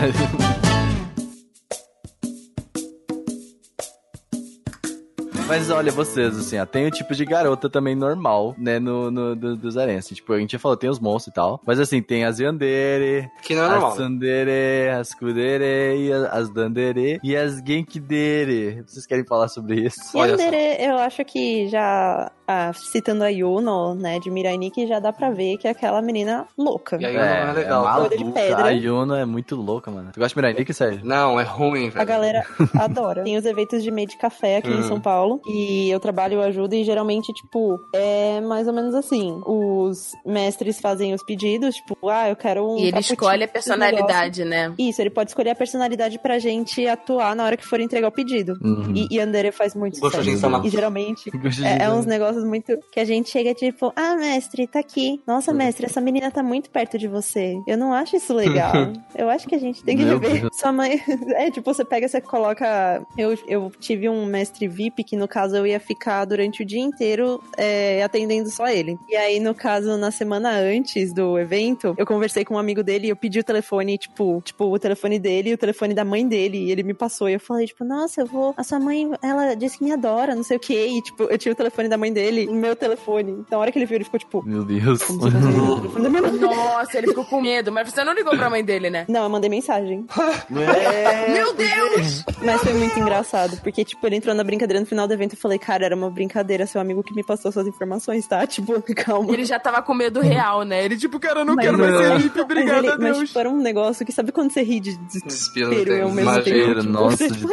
[5.47, 9.33] Mas olha, vocês, assim, ó, tem o tipo de garota também normal, né, no, no
[9.33, 10.05] do, dos aranhas.
[10.05, 11.61] Assim, tipo, a gente já falou, tem os monstros e tal.
[11.65, 13.89] Mas assim, tem as yandere, Que não é as normal.
[13.91, 13.95] né?
[13.95, 18.83] tsundere, as kudere, e a- as dandere e as genkidere.
[18.85, 20.17] Vocês querem falar sobre isso?
[20.17, 25.11] Yandere, eu acho que já, ah, citando a Yuno, né, de Mirai Nikki, já dá
[25.11, 26.97] pra ver que é aquela menina louca.
[26.99, 28.01] E aí não é legal.
[28.03, 28.65] Olho de pedra.
[28.65, 30.11] A Yuno é muito louca, mano.
[30.13, 31.01] Tu gosta de Mirai Nikki, Sérgio?
[31.05, 32.01] Não, é ruim, velho.
[32.01, 32.45] A galera
[32.79, 33.23] adora.
[33.23, 34.83] Tem os eventos de meio de café aqui em Hum.
[34.83, 35.41] São Paulo.
[35.47, 39.41] E eu trabalho, eu ajudo, e geralmente, tipo, é mais ou menos assim.
[39.45, 42.77] Os mestres fazem os pedidos, tipo, ah, eu quero um.
[42.77, 44.73] E ele escolhe a personalidade, né?
[44.77, 48.11] Isso, ele pode escolher a personalidade pra gente atuar na hora que for entregar o
[48.11, 48.57] pedido.
[48.61, 48.93] Uhum.
[48.95, 50.45] E, e Andere faz muito Gosto de sucesso.
[50.47, 50.65] ensinar.
[50.65, 51.29] E geralmente
[51.63, 52.77] é, é uns negócios muito.
[52.91, 55.21] Que a gente chega tipo, ah, mestre, tá aqui.
[55.25, 57.59] Nossa, mestre, essa menina tá muito perto de você.
[57.67, 58.73] Eu não acho isso legal.
[59.15, 60.41] eu acho que a gente tem que Meu ver.
[60.41, 60.57] Deus.
[60.57, 61.01] Sua mãe.
[61.37, 63.05] É, tipo, você pega, você coloca.
[63.17, 66.79] Eu, eu tive um mestre VIP que, no caso, eu ia ficar durante o dia
[66.79, 68.97] inteiro é, atendendo só ele.
[69.09, 73.07] E aí, no caso, na semana antes do evento, eu conversei com um amigo dele
[73.07, 76.27] e eu pedi o telefone, tipo, tipo, o telefone dele e o telefone da mãe
[76.27, 76.57] dele.
[76.57, 77.29] E ele me passou.
[77.29, 78.53] E eu falei, tipo, nossa, eu vou.
[78.55, 80.87] A sua mãe, ela disse que me adora, não sei o quê.
[80.87, 83.43] E, tipo, eu tinha o telefone da mãe dele no meu telefone.
[83.49, 84.43] Na hora que ele viu, ele ficou, tipo.
[84.45, 84.99] Meu Deus.
[86.39, 87.71] Nossa, ele ficou com medo.
[87.71, 89.05] Mas você não ligou pra mãe dele, né?
[89.07, 90.05] Não, eu mandei mensagem.
[90.57, 92.23] É, Meu Deus!
[92.43, 95.35] Mas foi muito engraçado, porque, tipo, ele entrou na brincadeira no final do evento e
[95.35, 98.45] eu falei, cara, era uma brincadeira, seu amigo que me passou suas informações, tá?
[98.47, 99.31] Tipo, calma.
[99.33, 100.83] Ele já tava com medo real, né?
[100.83, 103.17] Ele, tipo, cara, eu não Mas quero mais ser hippie, Mas, obrigada ele, a Deus.
[103.19, 106.09] mas tipo, era um negócio que sabe quando você ri de Desespero, desespero e ao
[106.11, 106.55] mesmo imagina.
[106.67, 106.79] tempo?
[106.81, 107.49] Tipo, Nossa, você, tipo.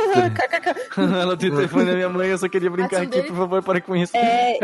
[1.21, 3.63] Ela tem o telefone da minha mãe, eu só queria brincar aqui, dele- por favor,
[3.63, 4.17] pare com isso.
[4.17, 4.57] É,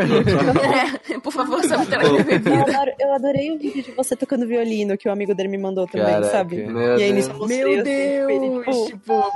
[1.11, 2.61] É, por favor, sabe terapia eu, bebida.
[2.61, 5.87] adoro- eu adorei o vídeo de você tocando violino que o amigo dele me mandou
[5.87, 6.31] também, Caraca.
[6.31, 6.63] sabe?
[6.65, 8.85] Meu e aí nisso eu mostrei, Meu assim, ele, Deus!
[8.87, 9.31] tipo, Tipo,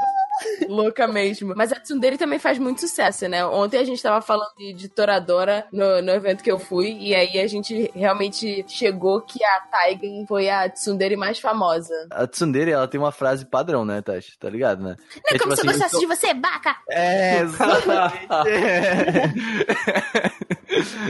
[0.68, 1.54] louca mesmo.
[1.56, 3.46] Mas a Tsundere também faz muito sucesso, né?
[3.46, 7.16] Ontem a gente tava falando de, de Toradora no, no evento que eu fui, e
[7.16, 11.94] aí a gente realmente chegou que a Taigen foi a Tsundere mais famosa.
[12.12, 14.38] A Tsundere, ela tem uma frase padrão, né, Tashi?
[14.38, 14.96] Tá ligado, né?
[15.16, 16.76] Não é como se eu assim, gostasse de você, baca!
[16.90, 18.28] É, exatamente.
[18.48, 20.26] É.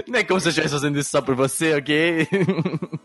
[0.08, 2.28] Não é como se eu estivesse fazendo isso só por você, ok?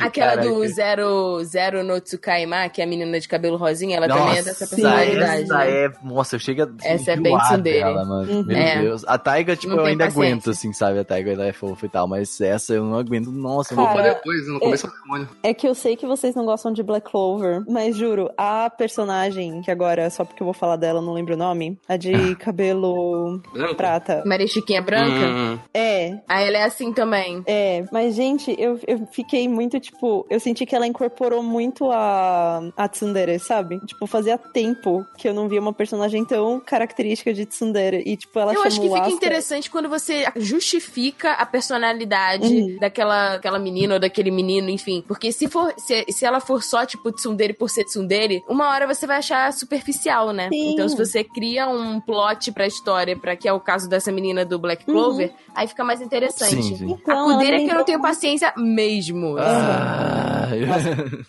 [0.00, 0.48] Aquela Caraca.
[0.48, 4.42] do Zero, Zero no Tsukaima, que é a menina de cabelo rosinha, ela também é
[4.42, 5.42] dessa personalidade.
[5.42, 5.70] essa né?
[5.84, 5.92] é.
[6.02, 6.68] Nossa, eu chego a.
[6.82, 7.78] Essa é bem tsundere.
[7.80, 8.30] dela, mano.
[8.32, 8.44] Uhum.
[8.44, 8.80] Meu É.
[8.80, 9.04] Deus.
[9.06, 10.28] A Taiga, tipo, Não eu ainda paciência.
[10.32, 10.98] aguento, assim, sabe?
[10.98, 13.30] A Taiga ela é fofa e tal, mas essa eu não aguento.
[13.30, 15.28] Nossa, eu Cara, vou Opa, depois, no começo do demônio.
[15.42, 19.60] É que eu sei que vocês não gostam de Black Clover, mas juro, a personagem,
[19.62, 22.34] que agora, só porque eu vou falar dela, eu não lembro o nome, a de
[22.36, 23.74] cabelo Branco?
[23.74, 24.22] prata.
[24.26, 25.04] Maria Chiquinha Branca.
[25.26, 27.42] Hum, É, Ah, ela é assim também.
[27.46, 32.60] é, mas gente, eu, eu fiquei muito, tipo, eu senti que ela incorporou muito a,
[32.76, 33.80] a Tsundere, sabe?
[33.86, 38.38] Tipo, fazia tempo que eu não via uma personagem tão característica de Tsundere, e tipo,
[38.38, 42.78] ela Eu acho que fica Asuka- interessante quando você justifica a personalidade Uhum.
[42.80, 45.02] daquela aquela menina ou daquele menino, enfim.
[45.06, 48.86] Porque se for se, se ela for só, tipo, tsundere por ser tsundere, uma hora
[48.86, 50.48] você vai achar superficial, né?
[50.52, 50.72] Sim.
[50.72, 54.44] Então, se você cria um plot pra história, pra que é o caso dessa menina
[54.44, 54.94] do Black Uhum.
[54.94, 56.62] Clover, aí fica mais interessante.
[56.62, 56.90] Sim, sim.
[56.90, 59.33] Então, A Kudera é que eu não tenho paciência mesmo.
[59.40, 60.48] Ah,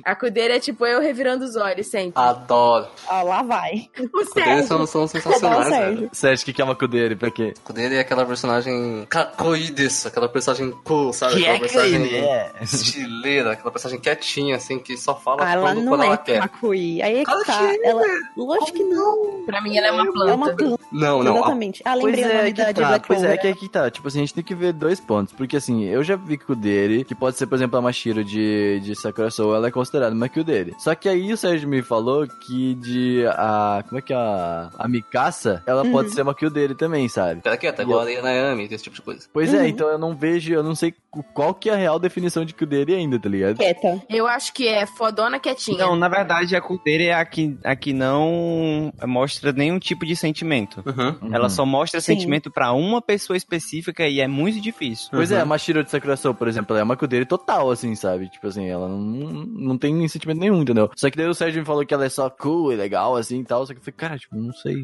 [0.04, 2.14] A Kudera é tipo eu revirando os olhos sempre.
[2.22, 2.88] Adoro.
[3.08, 3.90] Ah, lá vai.
[4.14, 4.68] o Sérgio.
[4.68, 5.96] são, são o sensacionais, Sérgio.
[5.96, 6.10] velho.
[6.12, 7.16] Você acha que que é uma Kudere?
[7.16, 7.54] Pra quê?
[7.68, 11.36] O dele é aquela personagem kakoi desu, aquela personagem cool, sabe?
[11.36, 12.52] Que aquela é que personagem ele é?
[12.62, 16.40] estileira, aquela personagem quietinha, assim, que só fala Ah, ela quando, é ela quer.
[16.42, 17.02] Kakui.
[17.02, 17.58] Aí é que tá.
[17.58, 18.04] que é, Ela...
[18.38, 19.44] Lógico que não.
[19.46, 20.32] Pra mim, ela é uma planta.
[20.32, 20.84] É uma planta.
[20.92, 21.36] Não, não.
[21.36, 21.82] a- Exatamente.
[21.86, 23.90] Ah, Pois lembrei o é, nome que da tá, Black pois é, que aqui tá.
[23.90, 25.34] Tipo assim, a gente tem que ver dois pontos.
[25.34, 28.26] Porque assim, eu já vi que o dele, que pode ser, por exemplo, a Mashiro
[28.26, 30.76] de, de Sakura Soul, ela é considerada uma que o dele.
[30.78, 33.84] Só que aí o Sérgio me falou que de a.
[33.88, 34.70] Como é que é a.
[34.78, 35.92] A Mikasa, ela Uhum.
[35.94, 37.38] pode ser uma que o dele também, sabe?
[37.38, 39.28] Fica quieta, igual a Nayami, esse tipo de coisa.
[39.32, 39.60] Pois Uhum.
[39.62, 42.54] é, então eu não vejo, eu não sei qual que é a real definição de
[42.66, 43.58] dele ainda, tá ligado?
[43.58, 44.02] Quieta.
[44.10, 45.78] Eu acho que é fodona quietinha.
[45.78, 50.16] Não, na verdade, a Kudere é a que, a que não mostra nenhum tipo de
[50.16, 50.84] sentimento.
[50.86, 51.34] Uhum.
[51.34, 52.14] Ela só mostra Sim.
[52.16, 55.10] sentimento pra uma pessoa específica e é muito difícil.
[55.12, 55.42] Pois é, Uhum.
[55.44, 58.30] a Mashiro de Sakura Soul, por exemplo, ela é uma Kudere total, assim, sabe?
[58.30, 60.90] Tipo assim, ela não, não tem nem sentimento nenhum, entendeu?
[60.96, 63.42] Só que daí o Sérgio me falou que ela é só cool e legal, assim,
[63.42, 63.66] e tal.
[63.66, 64.84] Só que eu falei, cara, tipo, não sei.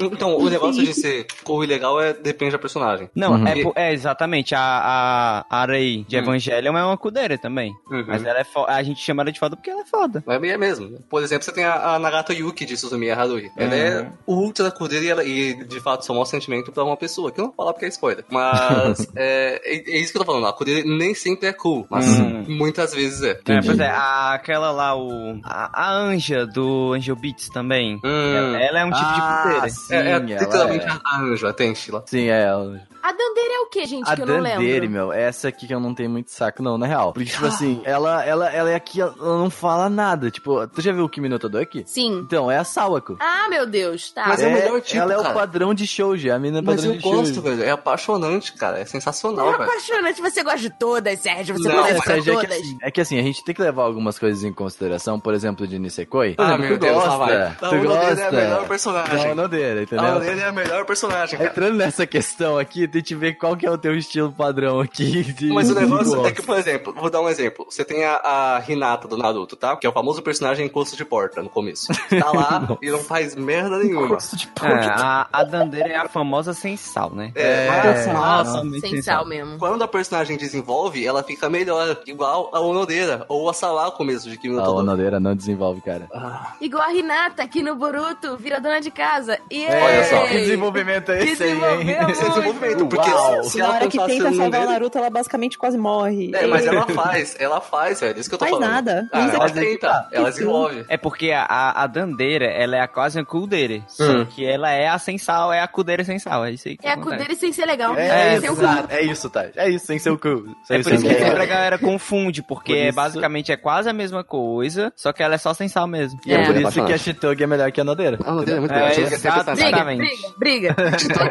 [0.00, 3.08] Então, o negócio de ser cool e legal é, depende da personagem.
[3.14, 3.72] Não, Uhum.
[3.76, 4.54] é, é exatamente.
[4.54, 6.20] A, a, a Rei de Hum.
[6.20, 7.72] Evangelion é uma Kudere também.
[7.90, 8.04] Uhum.
[8.06, 10.22] Mas ela é a gente chama ela de foda porque ela é foda.
[10.26, 10.98] É mesmo.
[11.08, 13.50] Por exemplo, você tem a, a Nagato Yuki de Suzumiya Haruhi.
[13.56, 16.96] Ela é o ultra Kudere e, ela, e de fato só mostra sentimento pra uma
[16.96, 17.30] pessoa.
[17.32, 18.24] Que eu não vou falar porque é spoiler.
[18.30, 20.46] Mas é, é, é isso que eu tô falando.
[20.46, 22.44] A Kudere nem sempre é cool, mas Uhum.
[22.48, 23.40] muitas vezes é.
[23.48, 25.38] É, pois é, a- aquela lá, o.
[25.44, 28.00] A, a Anja do Angel Beats também.
[28.04, 28.34] Hum.
[28.36, 29.70] Ela, ela é um tipo Ah, de Kudere.
[29.70, 30.90] sim, É, é ela literalmente é.
[31.04, 32.04] a Anja, a Tenshila.
[32.06, 32.80] Sim, é ela.
[33.04, 34.10] A Dandere é o que, gente?
[34.10, 34.90] A que eu não Dandere, lembro.
[34.90, 37.12] meu, essa aqui que eu não tenho muito saco, não, na real.
[37.12, 40.30] Porque, tipo assim, ela, ela, ela é aqui, ela não fala nada.
[40.30, 41.82] Tipo, tu já viu o Kimi no Todoki?
[41.86, 42.20] Sim.
[42.20, 43.18] Então, é a Sawako.
[43.20, 44.24] Ah, meu Deus, tá.
[44.26, 45.28] Mas é o melhor tipo, Ela é cara.
[45.30, 47.42] o padrão de shoujo, é a menina Mas padrão eu de gosto, shoujo.
[47.42, 47.62] velho.
[47.62, 48.78] É apaixonante, cara.
[48.80, 49.62] É sensacional, É velho.
[49.64, 51.58] apaixonante, você gosta de todas, Sérgio.
[51.58, 52.58] Você Não, gosta É, de Sérgio, é, que todas.
[52.62, 55.66] assim, é que assim, a gente tem que levar algumas coisas em consideração, por exemplo,
[55.66, 56.36] de Nisekoi.
[56.38, 57.54] Ah, exemplo, meu tu Deus, gosta, vai.
[57.56, 58.20] tu A Onodeira gosta.
[58.22, 59.28] é a melhor personagem.
[59.28, 60.04] Não, não dele, A entendeu?
[60.44, 61.50] É a melhor personagem, cara.
[61.50, 65.22] Entrando nessa questão aqui, que ver qual que é o teu estilo padrão aqui.
[65.22, 67.66] De, Mas o negócio é que, por exemplo, vou dar um exemplo.
[67.68, 69.76] Você tem a, a Hinata do Naruto, tá?
[69.76, 71.88] Que é o famoso personagem encosto de porta no começo.
[72.08, 74.08] Tá lá e não faz merda nenhuma.
[74.08, 77.32] Gosto de É, a, a Dandere é a famosa sem sal, né?
[77.34, 79.58] É, É, mas totalmente Sem sal mesmo.
[79.58, 82.00] quando a personagem desenvolve, ela fica melhor.
[82.06, 84.70] Igual a Onodeira ou a Sawako mesmo de Kimi no A.
[84.70, 86.08] Onodeira não desenvolve, cara.
[86.12, 89.38] Ah, Igual a Hinata aqui no Boruto, vira dona de casa.
[89.50, 90.26] E Olha só.
[90.26, 91.96] Que desenvolvimento é esse aí, hein?
[92.10, 93.42] Esse é desenvolvimento, porque Uau.
[93.44, 94.66] se, se Na ela hora que tenta salvar o dele...
[94.66, 96.30] Naruto, ela basicamente quase morre.
[96.34, 98.18] É, mas ela faz, ela faz, velho.
[98.18, 98.70] Isso que eu tô Faz falando.
[98.70, 99.08] nada.
[99.12, 100.38] Ah, ela que- tenta, ela Sim.
[100.38, 100.84] desenvolve.
[100.88, 101.44] É porque a,
[101.82, 103.82] a, Dandeira, ela é a quase a Kudere.
[103.88, 104.26] Só Hum.
[104.26, 106.44] que ela é a sem sal, é a Kudere sem sal.
[106.44, 106.96] É isso aí que É a.
[106.96, 107.94] Kudere sem ser legal.
[107.96, 108.62] É, sem o cu.
[108.88, 109.46] é isso, tá?
[109.56, 110.28] É isso, sem ser o cu.
[110.28, 113.56] É Sem por isso o que sempre a galera confunde, porque Por é basicamente é
[113.56, 116.18] quase a mesma coisa, só que ela é só sem sal mesmo.
[116.26, 116.46] E é, É.
[116.46, 116.98] por isso que a.
[116.98, 118.18] Shitogi é melhor que a Onodeira.
[118.24, 119.12] A Onodeira é muito É, melhor.
[119.12, 120.34] Exatamente.
[120.38, 120.76] briga, briga.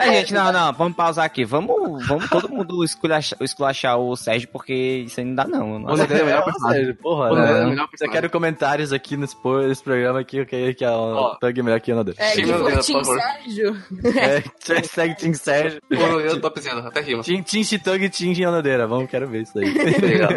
[0.02, 1.43] É, gente, não, não, vamos pausar aqui.
[1.46, 4.74] Vamos, vamos todo mundo esculachar, esculachar o Sérgio, porque
[5.06, 5.80] isso aí não dá, não.
[5.80, 6.04] Nossa.
[6.04, 6.54] É o melhor.
[6.70, 7.66] Sérgio, porra, é o né?
[7.66, 9.36] melhor Eu quero comentários aqui nesse,
[9.68, 11.32] nesse programa aqui, eu quero que a Ó.
[11.42, 12.24] Onodeira é melhor que a Onodeira.
[12.24, 13.04] É, Team.
[13.04, 13.78] Sérgio.
[14.16, 15.80] É, hashtag Team Sérgio.
[15.92, 17.24] Onodeira topzera, até rima.
[17.24, 18.88] Team, team Shitogi e Team Onodeira.
[18.88, 19.66] Vamos, quero ver isso aí.
[19.74, 20.30] Legal.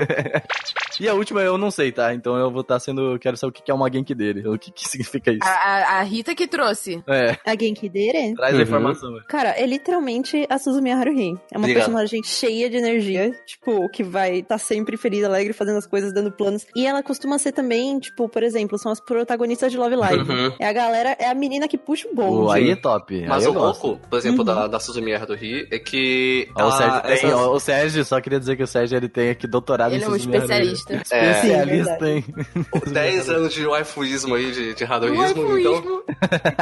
[1.00, 2.14] e a última eu não sei, tá?
[2.14, 3.12] Então eu vou estar sendo.
[3.12, 4.46] eu Quero saber o que que é uma Genki dele.
[4.48, 5.40] O que, que significa isso.
[5.42, 7.02] A, a- a Rita que trouxe.
[7.06, 8.34] É, A Genkidere?
[8.34, 8.62] traz a Uhum.
[8.62, 9.16] informação.
[9.28, 11.34] Cara, é literalmente a Suzumiya Haruhi.
[11.50, 11.84] É uma Obrigado.
[11.84, 16.30] personagem cheia de energia, tipo, que vai estar sempre feliz, alegre, fazendo as coisas, dando
[16.32, 16.66] planos.
[16.74, 20.30] E ela costuma ser também, tipo, por exemplo, são as protagonistas de Love Live.
[20.30, 20.52] Uhum.
[20.58, 22.52] É a galera, é a menina que puxa o bonde.
[22.56, 23.24] aí é top.
[23.26, 24.44] Mas aí o louco, por exemplo, Uhum.
[24.44, 26.48] da, da Suzumiya Haruhi, é que...
[26.56, 29.08] Ó, o, Sérgio tem, essas- ó, o Sérgio, só queria dizer que o Sérgio ele
[29.08, 30.72] tem aqui doutorado Ele é em um Suzumiya Haruhi.
[30.72, 30.94] especialista.
[30.94, 32.08] Especialista.
[32.08, 32.92] É, Especialista em.
[32.92, 36.02] 10 anos de waifuísmo aí, de, de hadoísmo, então,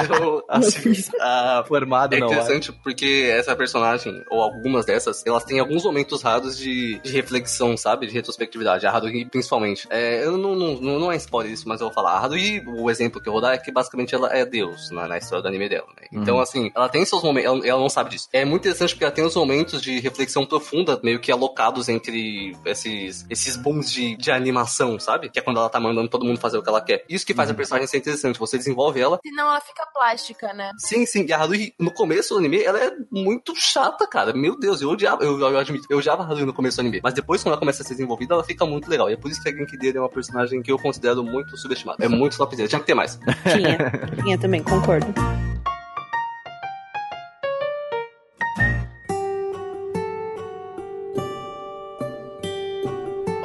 [0.02, 2.26] então assim, a, Formado é não.
[2.26, 7.76] interessante porque essa personagem, ou algumas dessas, elas têm alguns momentos raros de, de reflexão,
[7.76, 8.06] sabe?
[8.06, 8.86] De retrospectividade.
[8.86, 9.86] A Haruhi, principalmente.
[9.90, 12.12] É, eu não, não, não, não é spoiler isso, mas eu vou falar.
[12.12, 15.08] A Haruhi, o exemplo que eu vou dar é que basicamente ela é Deus na,
[15.08, 16.06] na história do anime dela, né?
[16.12, 18.28] Então, assim, ela tem seus momentos, ela, ela não sabe disso.
[18.32, 22.56] É muito interessante porque ela tem os momentos de reflexão profunda, meio que alocados entre
[22.64, 25.28] esses, esses booms de, de animação, sabe?
[25.28, 27.04] Que é quando ela tá mandando todo mundo fazer o que ela quer.
[27.08, 28.38] Isso que faz a personagem ser interessante.
[28.38, 30.70] Você desenvolve ela Senão ela fica plástica, né?
[30.78, 31.24] Sim, sim.
[31.26, 34.32] E a Haruhi, no começo do anime, ela é muito chata, cara.
[34.32, 37.00] Meu Deus, eu odiava, eu, eu admito, eu odiava a Haruhi no começo do anime.
[37.02, 39.10] Mas depois, quando ela começa a ser desenvolvida, ela fica muito legal.
[39.10, 41.56] E é por isso que a Genki dele é uma personagem que eu considero muito
[41.56, 42.04] subestimada.
[42.04, 42.68] É muito topzera.
[42.68, 43.18] Tinha que ter mais.
[43.52, 44.22] Tinha.
[44.22, 45.06] Tinha também, concordo.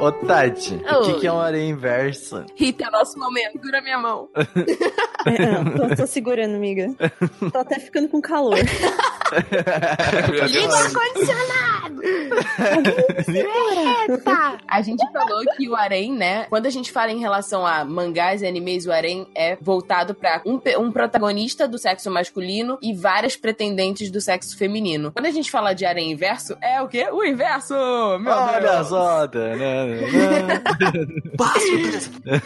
[0.00, 2.46] Ô, Tati, o que, que é um areia inversa?
[2.56, 3.52] Rita, é nosso momento.
[3.52, 4.28] Segura minha mão.
[5.26, 6.88] É, não, tô, tô segurando, amiga.
[7.52, 8.56] Tô até ficando com calor.
[10.30, 10.50] Meu Deus.
[10.50, 12.02] Liga o ar-condicionado!
[13.28, 14.58] Eita!
[14.66, 16.46] A gente falou que o harém, né?
[16.48, 20.42] Quando a gente fala em relação a mangás e animes, o harém é voltado pra
[20.44, 25.12] um, um protagonista do sexo masculino e várias pretendentes do sexo feminino.
[25.12, 27.08] Quando a gente fala de harém inverso, é o quê?
[27.12, 27.74] O inverso!
[28.18, 28.88] Meu Olha Deus!
[28.88, 29.28] só!
[29.28, 29.89] tanana.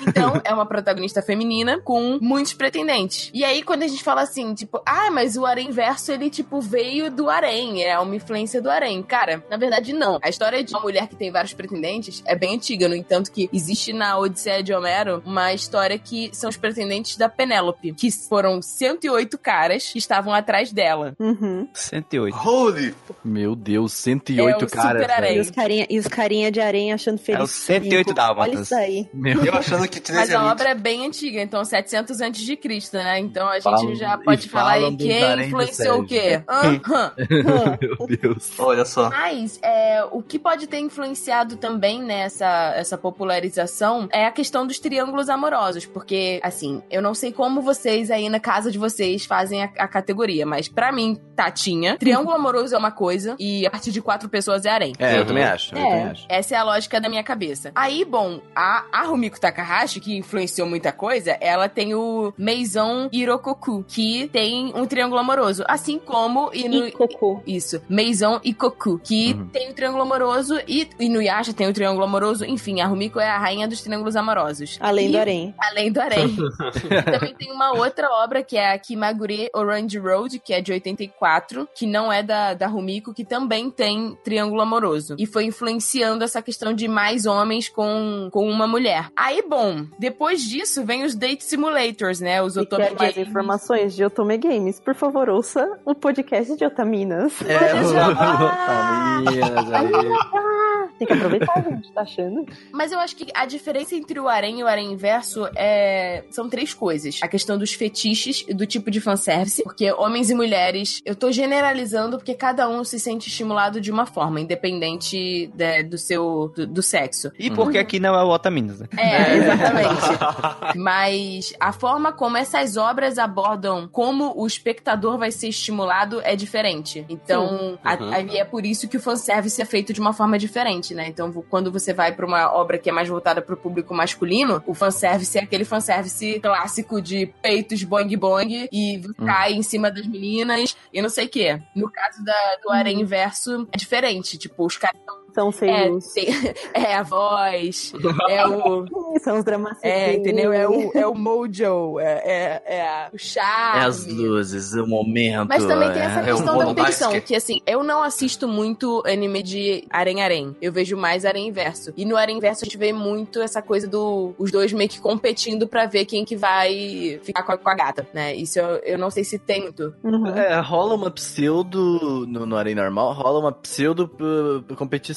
[0.07, 3.31] Então, é uma protagonista feminina com muitos pretendentes.
[3.35, 6.61] E aí, quando a gente fala assim, tipo, ah, mas o harém inverso, ele, tipo,
[6.61, 9.03] veio do harém, é uma influência do harém.
[9.03, 10.19] Cara, na verdade, não.
[10.23, 13.49] A história de uma mulher que tem vários pretendentes é bem antiga, no entanto que
[13.53, 18.61] existe na Odisseia de Homero uma história que são os pretendentes da Penélope, que foram
[18.63, 21.15] 108 caras que estavam atrás dela.
[21.19, 21.69] Uhum.
[21.73, 22.37] 108.
[22.37, 22.95] Holy!
[23.25, 25.03] Meu Deus, 108 É o caras.
[25.03, 25.33] super.
[25.35, 27.34] E os carinha, e os carinha de aranha achando feliz.
[27.35, 28.55] É os 108 dálmatas.
[28.55, 29.09] Olha isso aí.
[29.13, 30.53] Meu Eu achando que 13 Mas é a muito.
[30.53, 33.19] obra é bem antiga, então 700 antes de Cristo, né?
[33.19, 36.43] Então a gente Falam- já pode falar aí quem influenciou o quê?
[37.31, 38.53] Meu Deus.
[38.59, 39.11] Olha só.
[39.11, 44.79] Mas é, o que pode ter influenciado também nessa essa popularização é a questão dos
[44.79, 49.63] triângulos amorosos, porque assim, eu não sei como vocês aí na casa de vocês fazem
[49.65, 53.91] a, a categoria, mas pra mim, Tatinha, triângulo amoroso é uma coisa e a partir
[53.91, 54.93] de quatro pessoas é harém.
[54.99, 55.27] É, eu Uhum.
[55.27, 55.75] também acho.
[55.75, 55.83] Eu É.
[55.89, 56.27] também acho.
[56.29, 57.73] Essa é a lógica da minha cabeça.
[57.75, 63.85] Aí, bom, a, a Rumiko Takahashi, que influenciou muita coisa, ela tem o Meizon Irokoku,
[63.89, 65.65] que tem um triângulo amoroso.
[65.67, 66.93] Assim como Inu...
[66.93, 67.43] Cocô.
[67.47, 69.47] Isso, Meizon e Koku, que Uhum.
[69.49, 72.45] tem o triângulo amoroso e Inuyasha tem o triângulo amoroso.
[72.45, 74.77] Enfim, a Rumiko é a rainha dos triângulos amorosos.
[74.81, 75.55] Além E- do harém.
[75.59, 76.37] Além do harém.
[77.11, 81.69] Também tem uma outra obra que é a Kimagure Orange Road, que é de 84,
[81.75, 85.15] que não é da, da Rumiko, que também tem triângulo amoroso.
[85.19, 89.09] E foi influenciando essa questão de mais homens com, com uma mulher.
[89.17, 92.43] Aí, bom, depois disso vem os Date Simulators, né?
[92.43, 93.29] Os Otome quer mais Games.
[93.29, 97.33] informações de Otome Games, por favor, ouça o podcast de Otaminas.
[97.43, 97.75] É.
[99.31, 100.74] Otaminas aí.
[100.99, 102.47] Tem que aproveitar, gente, tá achando?
[102.73, 106.25] Mas eu acho que a diferença entre o harém e o harém inverso é...
[106.31, 107.19] são três coisas.
[107.23, 111.33] A questão dos fetiches e do tipo de fanservice, porque homens e mulheres, eu tô
[111.33, 116.67] generalizando porque cada um se sente estimulado de uma forma, independente né, do seu do,
[116.67, 117.33] do sexo.
[117.39, 118.89] E porque aqui não é o Otaminas, né?
[118.97, 120.75] É, exatamente.
[120.79, 127.05] Mas a forma como essas obras abordam como o espectador vai ser estimulado é diferente.
[127.09, 128.13] Então, a- Uhum.
[128.13, 131.07] a- e é por isso que o fanservice é feito de uma forma diferente, né?
[131.09, 134.75] Então, quando você vai pra uma obra que é mais voltada pro público masculino, o
[134.75, 140.77] fanservice é aquele fanservice clássico de peitos boing boing e cai em cima das meninas
[140.93, 141.63] e não sei o quê.
[141.75, 144.37] No caso da, do harém inverso, é diferente.
[144.37, 145.01] Tipo, os caras
[145.35, 146.07] São é, seios.
[146.13, 146.29] tem-
[146.73, 147.93] é a voz,
[148.29, 148.87] é o.
[149.23, 149.79] São os dramas.
[149.83, 150.53] É, entendeu?
[150.53, 153.81] É o, é o mojo, é, é, é o charme.
[153.81, 155.49] É as luzes, o momento.
[155.49, 156.31] Mas também tem essa é.
[156.31, 160.55] É um questão da competição, que assim, eu não assisto muito anime de arém-arém.
[160.63, 161.93] Eu vejo mais arém inverso.
[161.97, 165.01] E no arém inverso a gente vê muito essa coisa do os dois meio que
[165.01, 168.35] competindo pra ver quem que vai ficar com a, com a gata, né?
[168.35, 169.95] Isso eu, eu não sei se tem muito.
[170.03, 170.29] Uhum.
[170.29, 172.25] É, rola uma pseudo.
[172.27, 174.63] No, no Arena normal, rola uma pseudo uh,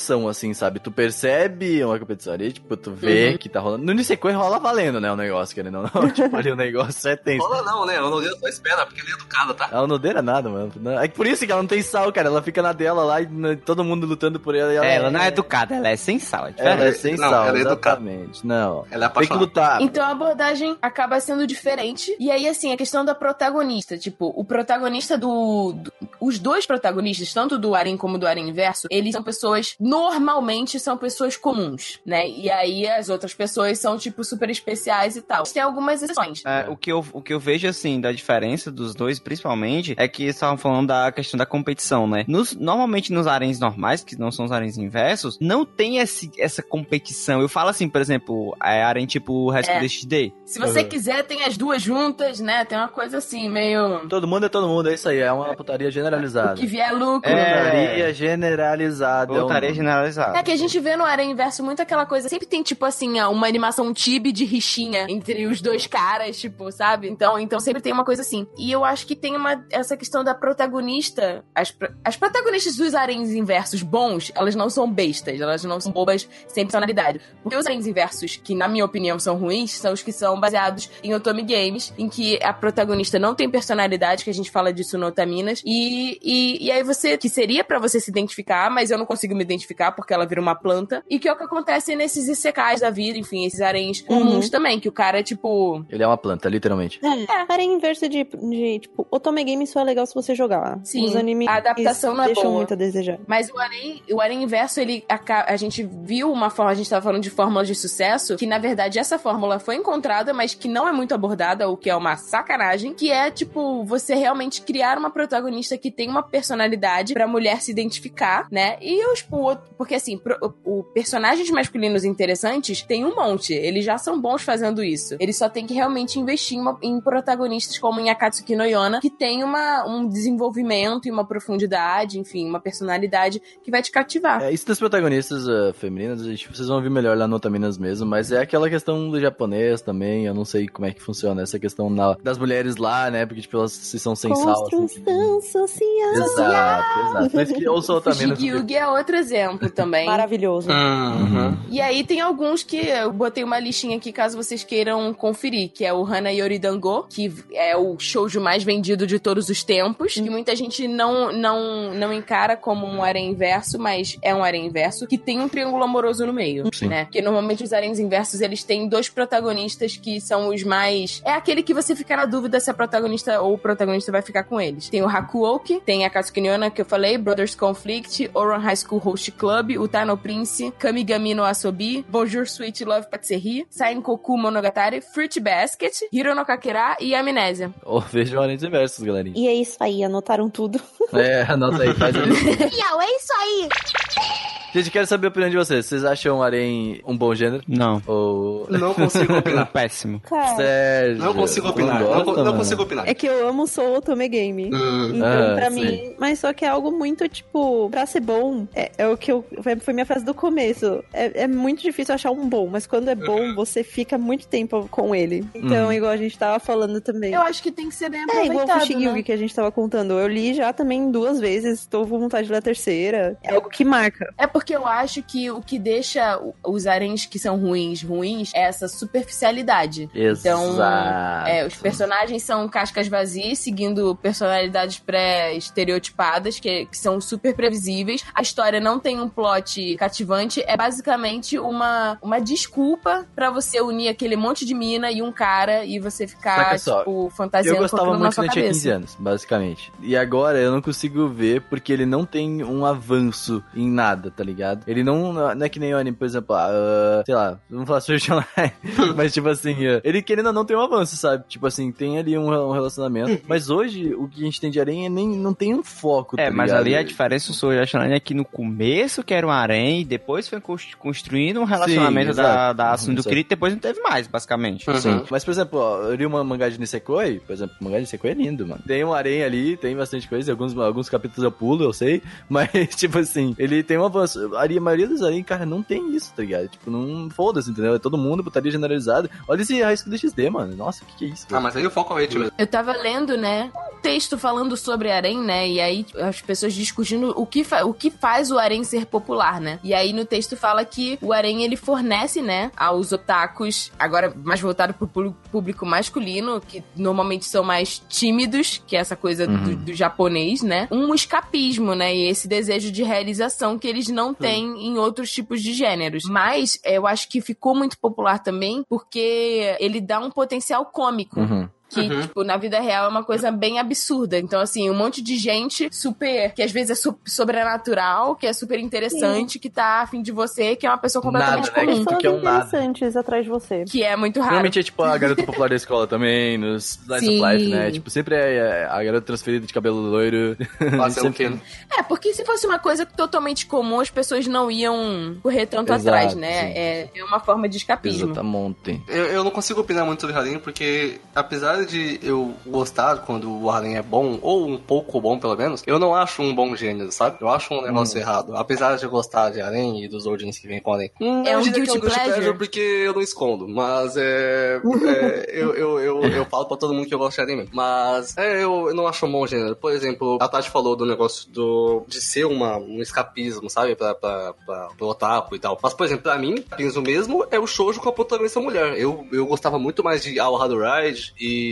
[0.07, 0.79] competição, assim, sabe?
[0.79, 3.37] Tu percebe uma competição ali, tipo, tu vê Uhum.
[3.37, 3.83] que tá rolando.
[3.85, 5.11] No Nisekoi rola valendo, né?
[5.11, 6.09] O negócio, querendo ou não.
[6.11, 7.45] tipo, ali o negócio é tenso.
[7.45, 7.97] Rola não, né?
[7.97, 9.69] Eu não deu só espera, porque ele é educado, tá?
[9.71, 10.71] Ela não deira nada, mano.
[11.01, 12.27] É por isso que ela não tem sal, cara.
[12.27, 13.27] Ela fica na dela lá e
[13.65, 14.71] todo mundo lutando por ela.
[14.73, 16.47] E ela, É, ela não é educada, ela é sem sal.
[16.47, 18.01] É Ela é sem Não, sal, ela é educada.
[18.01, 18.45] exatamente.
[18.45, 18.85] Não.
[18.89, 19.39] Ela é Tem que apaixonada.
[19.45, 19.81] lutar.
[19.81, 22.15] Então a abordagem acaba sendo diferente.
[22.19, 23.97] E aí, assim, a questão da protagonista.
[23.97, 25.73] Tipo, o protagonista do.
[25.73, 30.79] do- os dois protagonistas, tanto do Arin como do Arin Inverso, eles são pessoas normalmente
[30.79, 32.27] são pessoas comuns, né?
[32.27, 35.43] E aí as outras pessoas são, tipo, super especiais e tal.
[35.43, 36.43] Tem algumas exceções.
[36.45, 40.07] É, o, que eu, o que eu vejo, assim, da diferença dos dois, principalmente, é
[40.07, 42.23] que eles estavam falando da questão da competição, né?
[42.27, 46.61] Nos, normalmente nos aréns normais, que não são os aréns inversos, não tem esse, essa
[46.61, 47.41] competição.
[47.41, 49.79] Eu falo assim, por exemplo, é arém tipo Rescue É.
[49.79, 50.33] DXD.
[50.45, 50.89] Se você Uhum.
[50.89, 52.63] quiser, tem as duas juntas, né?
[52.65, 54.07] Tem uma coisa assim, meio.
[54.07, 55.19] Todo mundo é todo mundo, é isso aí.
[55.19, 56.55] É uma putaria generalizada.
[56.55, 57.29] Que vier lucro.
[57.29, 57.55] É.
[57.55, 59.31] Putaria generalizada.
[59.33, 60.37] é um- Voltaria generalizada.
[60.37, 62.27] É que a gente vê no Arém Inverso muito aquela coisa.
[62.27, 67.07] Sempre tem, tipo assim, uma animação tibi de rixinha entre os dois caras, tipo, sabe?
[67.09, 68.47] Então, então sempre tem uma coisa assim.
[68.57, 71.43] E eu acho que tem uma essa questão da protagonista.
[71.55, 71.73] As,
[72.03, 76.65] as protagonistas dos aréns inversos bons, elas não são bestas, elas não são bobas sem
[76.65, 77.21] personalidade.
[77.41, 80.89] Porque os aréns inversos, que na minha opinião são ruins, são os que são baseados
[81.03, 84.97] em Otome Games, em que a protagonista não tem personalidade, que a gente fala disso
[84.97, 85.61] no Otaminas.
[85.65, 89.35] E, e, e aí você, que seria pra você se identificar, mas eu não consigo
[89.35, 91.03] me identificar porque ela vira uma planta.
[91.09, 94.51] E que é o que acontece nesses Isekais da vida, enfim, esses aréns comuns Uhum.
[94.51, 95.85] também, que o cara é tipo.
[95.89, 96.99] Ele é uma planta, literalmente.
[97.03, 100.79] É, Arém inverso de, de, tipo, Otome Game só é legal se você jogar.
[100.83, 102.55] Sim, Os animes a adaptação não é deixam boa.
[102.57, 103.19] muito a desejar.
[103.27, 106.89] Mas o Arém, o Arém Inverso, ele aca- a gente viu uma forma, a gente
[106.89, 110.67] tava falando de fórmulas de sucesso, que na verdade essa fórmula foi encontrada, mas que
[110.67, 114.97] não é muito abordada, o que é uma sacanagem, que é tipo você realmente criar
[114.97, 118.77] uma protagonista que tem uma personalidade pra mulher se identificar, né?
[118.81, 123.53] E os o outro- porque assim, pro- o, o personagens masculinos interessantes tem um monte,
[123.53, 125.15] eles já são bons fazendo isso.
[125.19, 128.99] Eles só têm que realmente investir em, uma- em protagonistas como em Akatsuki no Yona,
[129.01, 134.41] que tem uma, um desenvolvimento e uma profundidade, enfim, uma personalidade que vai te cativar.
[134.43, 138.05] É, isso das protagonistas ah, femininas, gente, vocês vão ouvir melhor lá no Otaminas mesmo,
[138.07, 141.57] mas é aquela questão do japonês também, eu não sei como é que funciona essa
[141.59, 144.49] questão na- das mulheres lá, né, porque, tipo, elas se são sem sal.
[144.65, 144.77] assim.
[144.77, 146.13] Construção social.
[146.13, 147.29] Exato, exato.
[147.35, 148.37] Mas que ouça o Otaminas.
[148.39, 150.05] Shigyugi é outro exemplo também.
[150.05, 150.69] Maravilhoso.
[150.69, 151.55] Uhum.
[151.69, 155.85] E aí tem alguns que eu botei uma listinha aqui caso vocês queiram conferir, que
[155.85, 160.29] é o Hana Yoridango, que é o shoujo mais vendido de todos os tempos, que
[160.29, 165.05] muita gente não, não, não encara como um harém inverso, mas é um harém inverso,
[165.05, 166.87] que tem um triângulo amoroso no meio, Sim.
[166.87, 167.05] né?
[167.05, 171.21] Porque normalmente os haréns inversos, eles têm dois protagonistas que são os mais...
[171.23, 174.43] É aquele que você fica na dúvida se a protagonista ou o protagonista vai ficar
[174.43, 174.89] com eles.
[174.89, 178.77] Tem o Hakuoki, tem a Katsuki no Yona, que eu falei, Brothers Conflict, Oran High
[178.77, 185.01] School Host Club, o Tano Prince, Kamigami no Asobi, Bonjour Sweet Love Patseri, Sainkoku Monogatari,
[185.01, 187.73] Fruit Basket, Hiro no Kakera e Amnésia.
[187.85, 189.37] Ou vejam Aranhas Inversos, galerinha.
[189.37, 190.81] E é isso aí, anotaram tudo.
[191.13, 192.31] É, anota aí, faz ali.
[192.31, 194.46] Miau, é isso aí!
[194.73, 195.85] Gente, quero saber a opinião de vocês.
[195.85, 197.63] Vocês acham o Arém um bom gênero?
[197.67, 198.01] Não.
[198.05, 198.67] Ou.
[198.69, 199.65] Não consigo opinar.
[199.71, 200.19] Péssimo.
[200.21, 201.23] Cara, Sérgio?
[201.23, 202.03] Não consigo opinar.
[202.03, 202.57] gosta, Não, co- não mano?
[202.57, 203.07] consigo opinar.
[203.07, 204.69] é que eu amo Soul Otome Game.
[204.73, 205.11] Hum.
[205.15, 205.81] Então, Ah, pra sim.
[205.81, 206.13] mim.
[206.19, 209.43] Mas só que é algo muito, tipo, pra ser bom, é, é o que eu.
[209.81, 211.03] Foi minha frase do começo.
[211.13, 214.87] É, é muito difícil achar um bom, mas quando é bom, você fica muito tempo
[214.91, 215.45] com ele.
[215.55, 215.93] Então, Uhum.
[215.93, 217.33] igual a gente tava falando também.
[217.33, 219.23] Eu acho que tem que ser bem É, igual o aproveitado, Fushigi né?
[219.23, 220.13] que a gente tava contando.
[220.19, 223.37] Eu li já também duas vezes, tô com vontade de ler a terceira.
[223.43, 224.33] É algo que marca.
[224.37, 228.63] É porque eu acho que o que deixa os aréns que são ruins, ruins, é
[228.63, 230.09] essa superficialidade.
[230.15, 231.47] Então, Exato.
[231.47, 238.25] É, os personagens são cascas vazias, seguindo personalidades pré-estereotipadas, que, que são super previsíveis.
[238.33, 244.07] A história não tem um plot cativante, é basicamente uma, uma desculpa pra você unir
[244.07, 247.83] aquele monte de mina e um cara e você ficar, só, tipo, Eu fantasiando com
[247.83, 248.79] gostava muito quando eu tinha cabeça.
[248.79, 249.93] 15 anos, basicamente.
[250.01, 254.46] E agora eu não consigo ver porque ele não tem um avanço em nada, tá
[254.47, 254.83] ligado?
[254.87, 258.01] Ele não, não é que nem o anime, por exemplo, ah, sei lá, vamos falar
[258.01, 258.73] Sword Online,
[259.15, 261.43] mas tipo assim, ah, ele querendo ou não tem um avanço, sabe?
[261.47, 263.43] Tipo assim, tem ali um, um relacionamento.
[263.47, 266.45] Mas hoje o que a gente tem de aranha nem, não tem um foco, É,
[266.49, 266.81] tá mas ligado?
[266.81, 270.05] ali a diferença do Sword Art Online é que no começo que era um harém,
[270.05, 273.23] depois foi cons- construindo um relacionamento Sim, da, da Asuna do.
[273.23, 274.89] Kirito, depois não teve mais, basicamente.
[274.89, 274.99] Uhum.
[274.99, 275.23] Sim.
[275.29, 278.01] Mas, por exemplo, ó, eu li uma mangá de Nisekoi, por exemplo, o mangá de
[278.01, 278.81] Nisekoi é lindo, mano.
[278.85, 282.69] Tem um aranha ali, tem bastante coisa, alguns, alguns capítulos eu pulo, eu sei, mas,
[282.95, 284.36] tipo assim, ele tem um avanço.
[284.55, 286.67] A maioria dos aranhas, cara, não tem isso, tá ligado?
[286.67, 287.95] Tipo, não foda-se, entendeu?
[287.95, 289.29] É todo mundo, putaria generalizada.
[289.47, 290.75] Olha esse High School DxD, mano.
[290.75, 291.47] Nossa, o que, que é isso?
[291.51, 292.51] Ah, mas aí o foco é o mesmo.
[292.57, 297.33] Eu tava lendo, né, um texto falando sobre harém, né, e aí as pessoas discutindo
[297.35, 299.79] o que, fa- o que faz o harém ser popular, né.
[299.83, 304.59] E aí no texto fala que o harém, ele fornece, né, aos otakus, agora mais
[304.61, 309.75] voltado pro pú- público masculino, que normalmente são mais tímidos, que é essa coisa do,
[309.75, 314.87] do japonês, né, um escapismo, né, e esse desejo de realização que eles não têm
[314.87, 316.23] em outros tipos de gêneros.
[316.25, 321.69] Mas eu acho que ficou muito popular também porque ele dá um potencial cômico Uhum.
[321.89, 322.21] Que, Uhum.
[322.21, 324.37] tipo, na vida real é uma coisa bem absurda.
[324.37, 326.53] Então, assim, um monte de gente super.
[326.53, 330.75] que às vezes é su- sobrenatural, que é super interessante, que tá afim de você,
[330.75, 331.85] que é uma pessoa completamente Nada, né?
[331.87, 332.03] comum.
[332.05, 332.57] Pessoas que é um nada.
[332.67, 333.85] interessantes atrás de você.
[333.85, 334.51] Que é muito raro.
[334.51, 337.41] Normalmente é tipo a garota popular da escola também, nos Slice Sim.
[337.43, 337.91] of Life, né?
[337.91, 340.57] Tipo, sempre é a garota transferida de cabelo loiro.
[341.11, 341.59] Sempre- né?
[341.97, 346.07] É, porque se fosse uma coisa totalmente comum, as pessoas não iam correr tanto Exato,
[346.15, 346.61] atrás, né?
[346.67, 346.73] sim.
[346.75, 348.25] É, é uma forma de escapismo.
[348.31, 349.01] Exatamente.
[349.07, 353.69] Eu, eu não consigo opinar muito sobre Harem, porque apesar de eu gostar quando o
[353.69, 357.11] Harem é bom, ou um pouco bom pelo menos, eu não acho um bom gênero,
[357.11, 357.37] sabe?
[357.41, 358.55] Eu acho um negócio errado.
[358.55, 360.97] Apesar de eu gostar de Harem e dos Odins que vem com.
[361.21, 362.57] Hum, É um diria que guilty pleasure?
[362.57, 364.81] porque eu não escondo, mas é...
[365.05, 367.71] é, eu, eu, eu, eu falo pra todo mundo que eu gosto de Harem mesmo.
[367.73, 369.75] Mas é, eu, eu não acho um bom gênero.
[369.75, 373.95] Por exemplo, a Tati falou do negócio do, de ser uma, um escapismo, sabe?
[373.95, 375.77] Pra, pra, pra, pro otaku e tal.
[375.81, 376.55] Mas, por exemplo, pra mim,
[376.95, 378.97] o mesmo é o shoujo com a protagonista mulher.
[378.97, 381.66] Eu, eu gostava muito mais de Hard Ride e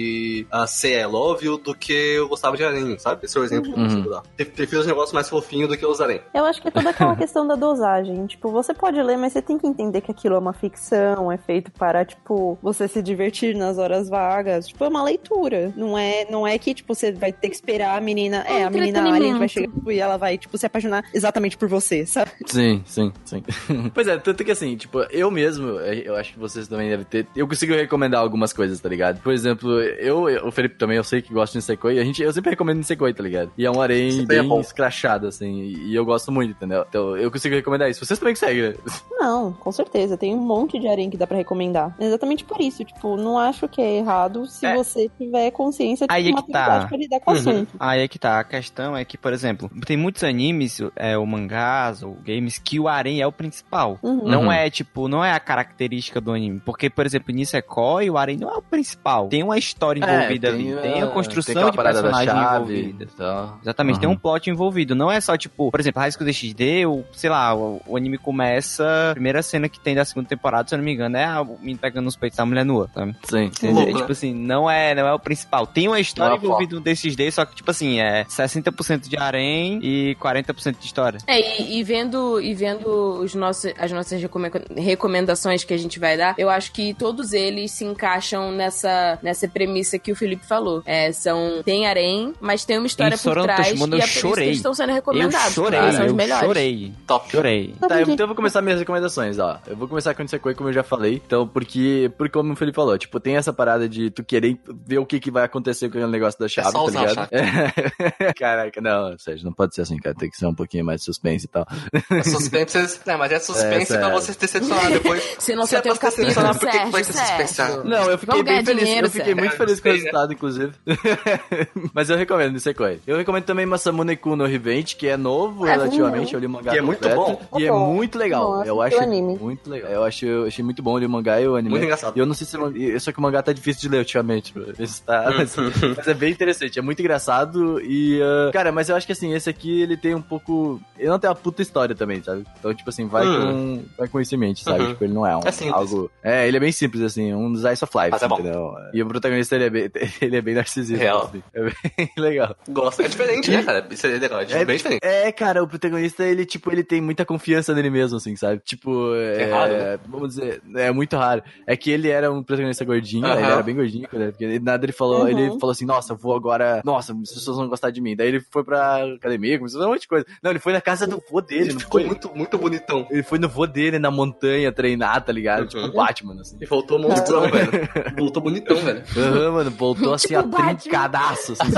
[0.52, 3.26] a Say I Love You do que eu gostava de Arém, sabe?
[3.26, 4.22] Esse é o exemplo que eu consigo dar.
[4.36, 6.22] Pre- Prefiro os negócios mais fofinhos do que os Arém.
[6.34, 8.26] Eu acho que é toda aquela questão da dosagem.
[8.28, 11.38] Tipo, você pode ler, mas você tem que entender que aquilo é uma ficção, é
[11.38, 14.68] feito para, tipo, você se divertir nas horas vagas.
[14.68, 15.74] Tipo, é uma leitura.
[15.76, 18.44] Não é, não é que, tipo, você vai ter que esperar a menina.
[18.48, 22.06] É, a menina alien vai chegar e ela vai, tipo, se apaixonar exatamente por você,
[22.06, 22.32] sabe?
[22.46, 23.44] Sim, sim, sim.
[23.94, 27.28] pois é, tanto que assim, tipo, eu mesmo, eu acho que vocês também devem ter.
[27.36, 29.22] Eu consigo recomendar algumas coisas, tá ligado?
[29.22, 32.22] Por exemplo, eu, eu- o Felipe também, eu sei que gosta de Nisekoi, a gente,
[32.22, 33.52] eu sempre recomendo Nisekoi, tá ligado?
[33.58, 34.60] E é um harém é bem bom.
[34.60, 36.86] escrachado, assim, e, eu gosto muito, entendeu?
[36.88, 38.06] Então eu consigo recomendar isso.
[38.06, 38.76] Vocês também conseguem, né?
[39.20, 40.18] Não, com certeza.
[40.18, 41.96] Tem um monte de harém que dá pra recomendar.
[42.00, 42.84] Exatamente por isso.
[42.84, 44.76] Tipo, não acho que é errado se É.
[44.76, 46.86] você tiver consciência de Aí é uma que tá.
[46.86, 47.40] pra lidar com o Uhum.
[47.40, 47.76] assunto.
[47.80, 51.26] Aí é que tá, a questão é que, por exemplo, tem muitos animes, é, ou
[51.26, 53.98] mangás, ou games, que o harém é o principal.
[54.04, 54.28] Uhum.
[54.28, 54.52] Não Uhum.
[54.52, 56.60] é, tipo, não é a característica do anime.
[56.64, 59.28] Porque, por exemplo, Nisekoi, o harém não é o principal.
[59.30, 60.76] Tem uma história envolvida ali.
[60.82, 63.04] Tem a construção aquela de personagem chave envolvida.
[63.04, 63.60] e tal.
[63.62, 64.16] Exatamente, tem Uhum.
[64.16, 64.96] um plot envolvido.
[64.96, 68.18] Não é só, tipo, por exemplo, High School DxD, ou, sei lá, o, o anime
[68.18, 71.26] começa, a primeira cena que tem da segunda temporada, se eu não me engano, é
[71.26, 73.16] a- o menino pegando os peitos da mulher nua, sabe?
[73.24, 73.52] Sim.
[73.64, 74.00] Louco, É, né?
[74.00, 75.66] tipo assim, não é, não é o principal.
[75.68, 79.18] Tem uma história Não é envolvida desses D, só que, tipo assim, é 60% de
[79.18, 81.20] harém e 40% de história.
[81.28, 82.88] É, e, e vendo, e vendo
[83.22, 87.34] os nossos, as nossas recome- recomendações que a gente vai dar, eu acho que todos
[87.34, 89.65] eles se encaixam nessa, nessa premissa
[90.02, 90.82] que o Felipe falou.
[90.86, 94.02] É, são, tem harém, mas tem uma história Em por trás Toshimono e eu é
[94.02, 94.46] por isso que chorei.
[94.48, 95.54] eles estão sendo Eu recomendados.
[95.54, 96.46] chorei, porque eles são os eu melhores.
[96.46, 96.94] chorei.
[97.08, 97.32] Top.
[97.32, 97.76] Chorei.
[97.88, 99.60] Tá, eu- então eu vou começar minhas recomendações, ó.
[99.68, 101.22] Eu vou começar com o Nisekoi, como eu já falei.
[101.26, 105.00] Então, porque, porque como o Felipe falou, tipo, tem essa parada de tu querer ver
[105.00, 107.30] o que, que vai acontecer com aquele negócio da chave, só tá usar a ligado?
[107.32, 108.34] É.
[108.38, 110.16] Caraca, não, Sérgio, não pode ser assim, cara.
[110.16, 111.66] Tem que ser um pouquinho mais suspense e tal.
[112.12, 115.24] É suspense, é, mas é suspense É, pra você se decepcionar depois.
[115.40, 117.28] Você não Se só é tem o se capítulo, por que que vai Sérgio, ser
[117.28, 117.54] suspense?
[117.56, 117.84] Sérgio.
[117.84, 118.84] Não, eu fiquei Vamos bem feliz.
[118.84, 119.44] dinheiro, eu fiquei Sérgio.
[119.44, 119.98] muito feliz com o né?
[119.98, 120.72] resultado, inclusive.
[121.94, 123.00] Mas eu recomendo Nisekoi.
[123.06, 126.34] Eu recomendo também Masamune Kun no Revenge, que é novo É, relativamente.
[126.34, 127.60] Eu li o mangá Que é muito completo, bom.
[127.60, 127.94] E é Bom.
[127.94, 128.52] muito legal.
[128.58, 129.38] Nossa, eu que acho anime.
[129.38, 129.92] muito legal.
[129.92, 130.96] Eu, acho, eu achei muito bom.
[130.96, 131.70] Eu li o mangá e o anime.
[131.72, 132.16] Muito engraçado.
[132.16, 132.58] E eu não sei se...
[132.58, 134.54] o- e- Só que o mangá tá difícil de ler ultimamente.
[135.06, 135.34] tá...
[135.36, 135.56] mas,
[135.98, 136.80] mas é bem interessante.
[136.80, 138.20] É muito engraçado e...
[138.22, 140.80] ah, cara, mas eu acho que assim, esse aqui, ele tem um pouco...
[140.98, 142.46] Ele não tem uma puta história também, sabe?
[142.60, 143.36] Então, tipo assim, vai, Hum.
[143.36, 144.82] com, vai com isso em mente, sabe?
[144.82, 144.90] Uhum.
[144.90, 145.42] Tipo, ele não é um...
[145.46, 145.76] É simples.
[145.76, 146.12] algo...
[146.24, 147.34] É, ele é bem simples, assim.
[147.34, 148.40] Um Slice of Life, Mas é bom.
[148.40, 148.72] entendeu?
[148.94, 149.92] E o protagonista, ele é bem,
[150.22, 151.04] ele é bem narcisista.
[151.04, 151.24] Real.
[151.26, 151.44] assim.
[151.54, 152.56] É bem legal.
[152.70, 153.02] Gosto.
[153.02, 153.86] É diferente, né, cara?
[153.92, 154.42] Isso é legal.
[154.42, 155.02] É, bem diferente.
[155.04, 158.62] É, cara, o protagonista, ele, tipo, ele tem muita confiança nele mesmo, assim, sabe?
[158.64, 160.00] Tipo, é, É raro, né?
[160.08, 161.44] vamos dizer, é muito raro.
[161.68, 163.38] É que ele era um protagonista gordinho, Aham.
[163.38, 164.28] ele era bem gordinho, né?
[164.32, 165.28] porque nada ele falou, Uhum.
[165.28, 168.16] ele falou assim, nossa, eu vou agora, nossa, as pessoas vão gostar de mim.
[168.16, 170.26] Daí ele foi pra academia, começou a fazer um monte de coisa.
[170.42, 172.08] Não, ele foi na casa do vô dele, Ele não ficou foi?
[172.08, 173.08] muito, muito bonitão.
[173.10, 175.62] Ele foi no vô dele, na montanha, treinar, tá ligado?
[175.62, 175.68] Uhum.
[175.68, 176.58] Tipo, o Batman, assim.
[176.62, 177.70] E voltou monstrão, velho.
[178.18, 179.04] Voltou bonitão, velho.
[179.36, 180.76] Aham, mano, voltou assim, Tipo a Batman.
[180.76, 181.72] trincadaço, assim.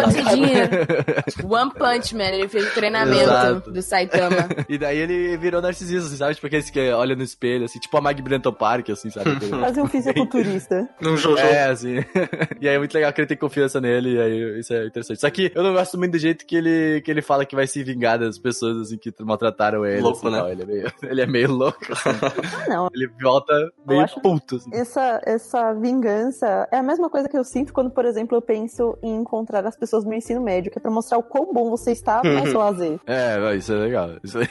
[1.47, 3.71] One Punch Man, ele fez o treinamento Exato.
[3.71, 4.37] do Saitama.
[4.69, 6.35] E daí ele virou narcisista, assim, sabe?
[6.35, 9.39] Tipo aqueles que olha no espelho, assim, tipo a Mag Brenton Park, assim, sabe?
[9.47, 10.87] Fazer um fisiculturista.
[11.01, 11.37] Num Jojo.
[11.37, 12.03] É, assim.
[12.59, 15.21] e aí é muito legal que ele tem confiança nele, e aí isso é interessante.
[15.21, 17.65] Só que eu não gosto muito do jeito que ele, que ele fala que vai
[17.65, 20.01] se vingar das pessoas, assim, que maltrataram ele.
[20.01, 20.39] Louco, assim, né?
[20.39, 20.49] tal.
[20.49, 22.09] Ele, é meio, ele é meio louco, assim.
[22.65, 22.89] Ah, não.
[22.93, 23.53] Ele volta
[23.87, 24.69] meio puto, assim.
[24.73, 28.97] Essa, essa vingança é a mesma coisa que eu sinto quando, por exemplo, eu penso
[29.01, 31.91] em encontrar as pessoas no ensino médio, que é pra mostrar o quão bom você
[31.91, 32.99] está no seu lazer.
[33.05, 34.11] É, isso é legal.
[34.23, 34.47] Isso, é-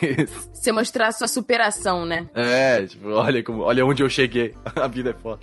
[0.52, 2.28] Você mostrar a sua superação, né?
[2.34, 4.54] É, tipo, olha, como, olha onde eu cheguei.
[4.76, 5.40] A vida é foda.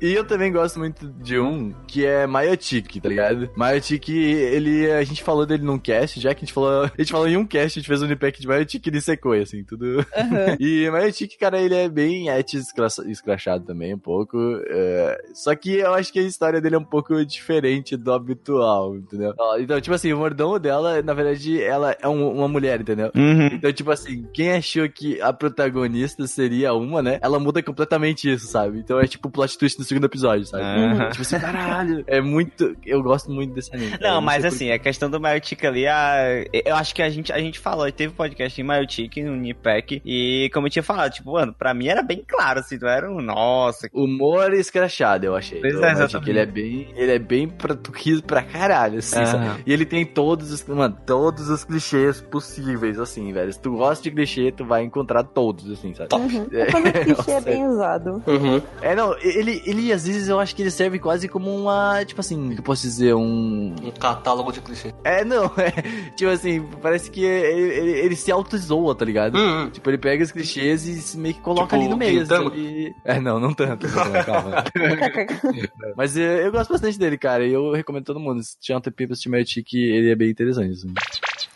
[0.00, 3.48] e eu também gosto muito de um que é Mayotic, tá ligado?
[3.56, 4.90] Mayotic, ele.
[4.92, 6.84] A gente falou dele num cast, já que a gente falou.
[6.84, 9.00] A gente falou em um cast, a gente fez um unpack de Mayotic e de
[9.00, 10.04] Sequoia, assim, tudo.
[10.60, 14.36] e Mayotic, cara, ele é bem et escra- escrachado também, um pouco.
[14.68, 18.12] é, Só que eu acho que a história história dele é um pouco diferente do
[18.12, 19.32] habitual, entendeu?
[19.58, 23.10] Então, tipo assim, o mordomo dela, na verdade, ela é um- uma mulher, entendeu?
[23.14, 23.46] Uhum.
[23.46, 27.18] Então, tipo assim, quem achou que a protagonista seria uma, né?
[27.22, 28.78] Ela muda completamente isso, sabe?
[28.78, 30.62] Então é tipo o plot twist do segundo episódio, sabe?
[30.64, 31.08] Aham.
[31.10, 32.04] Tipo assim, caralho.
[32.06, 32.76] É muito.
[32.84, 33.92] Eu gosto muito desse anime.
[33.92, 36.44] Eu Não, mas assim, a questão do Maiotic ali, a...
[36.52, 40.50] eu acho que a gente, a gente falou, teve podcast em Maiotic, no Nipec, e
[40.52, 43.20] como eu tinha falado, tipo, mano, pra mim era bem claro, assim, não era um,
[43.22, 45.60] nossa, Humor escrachado, eu achei.
[45.60, 46.16] Pois é, exatamente.
[46.34, 46.88] Ele é bem.
[46.96, 49.18] Ele é bem pra tu rir pra caralho, assim?
[49.66, 50.64] E ele tem todos os.
[50.66, 53.52] Mano, todos os clichês possíveis, assim, velho.
[53.52, 56.14] Se tu gosta de clichê, tu vai encontrar todos, assim, sabe?
[56.14, 56.46] Uhum.
[56.52, 58.22] É quando o clichê é bem usado.
[58.26, 58.60] Uhum.
[58.80, 62.20] É, não, ele, ele às vezes eu acho que ele serve quase como uma, tipo
[62.20, 63.74] assim, que eu posso dizer, um...
[63.82, 64.92] Um catálogo de clichê.
[65.04, 65.70] É, não, é,
[66.16, 69.36] tipo assim, parece que ele, ele, ele se auto-zoa, tá ligado?
[69.36, 69.70] Uhum.
[69.70, 72.50] Tipo, ele pega os clichês e se meio que coloca Tipo, ali no meio, Gintama?
[72.50, 72.94] sabe?
[73.04, 74.64] É, não, não tanto, não calma.
[75.96, 79.08] Mas eu, gosto bastante dele, cara, e eu recomendo todo mundo, se tiver um tempinho
[79.08, 80.92] pra assistir Magic, ele é bem interessante, assim.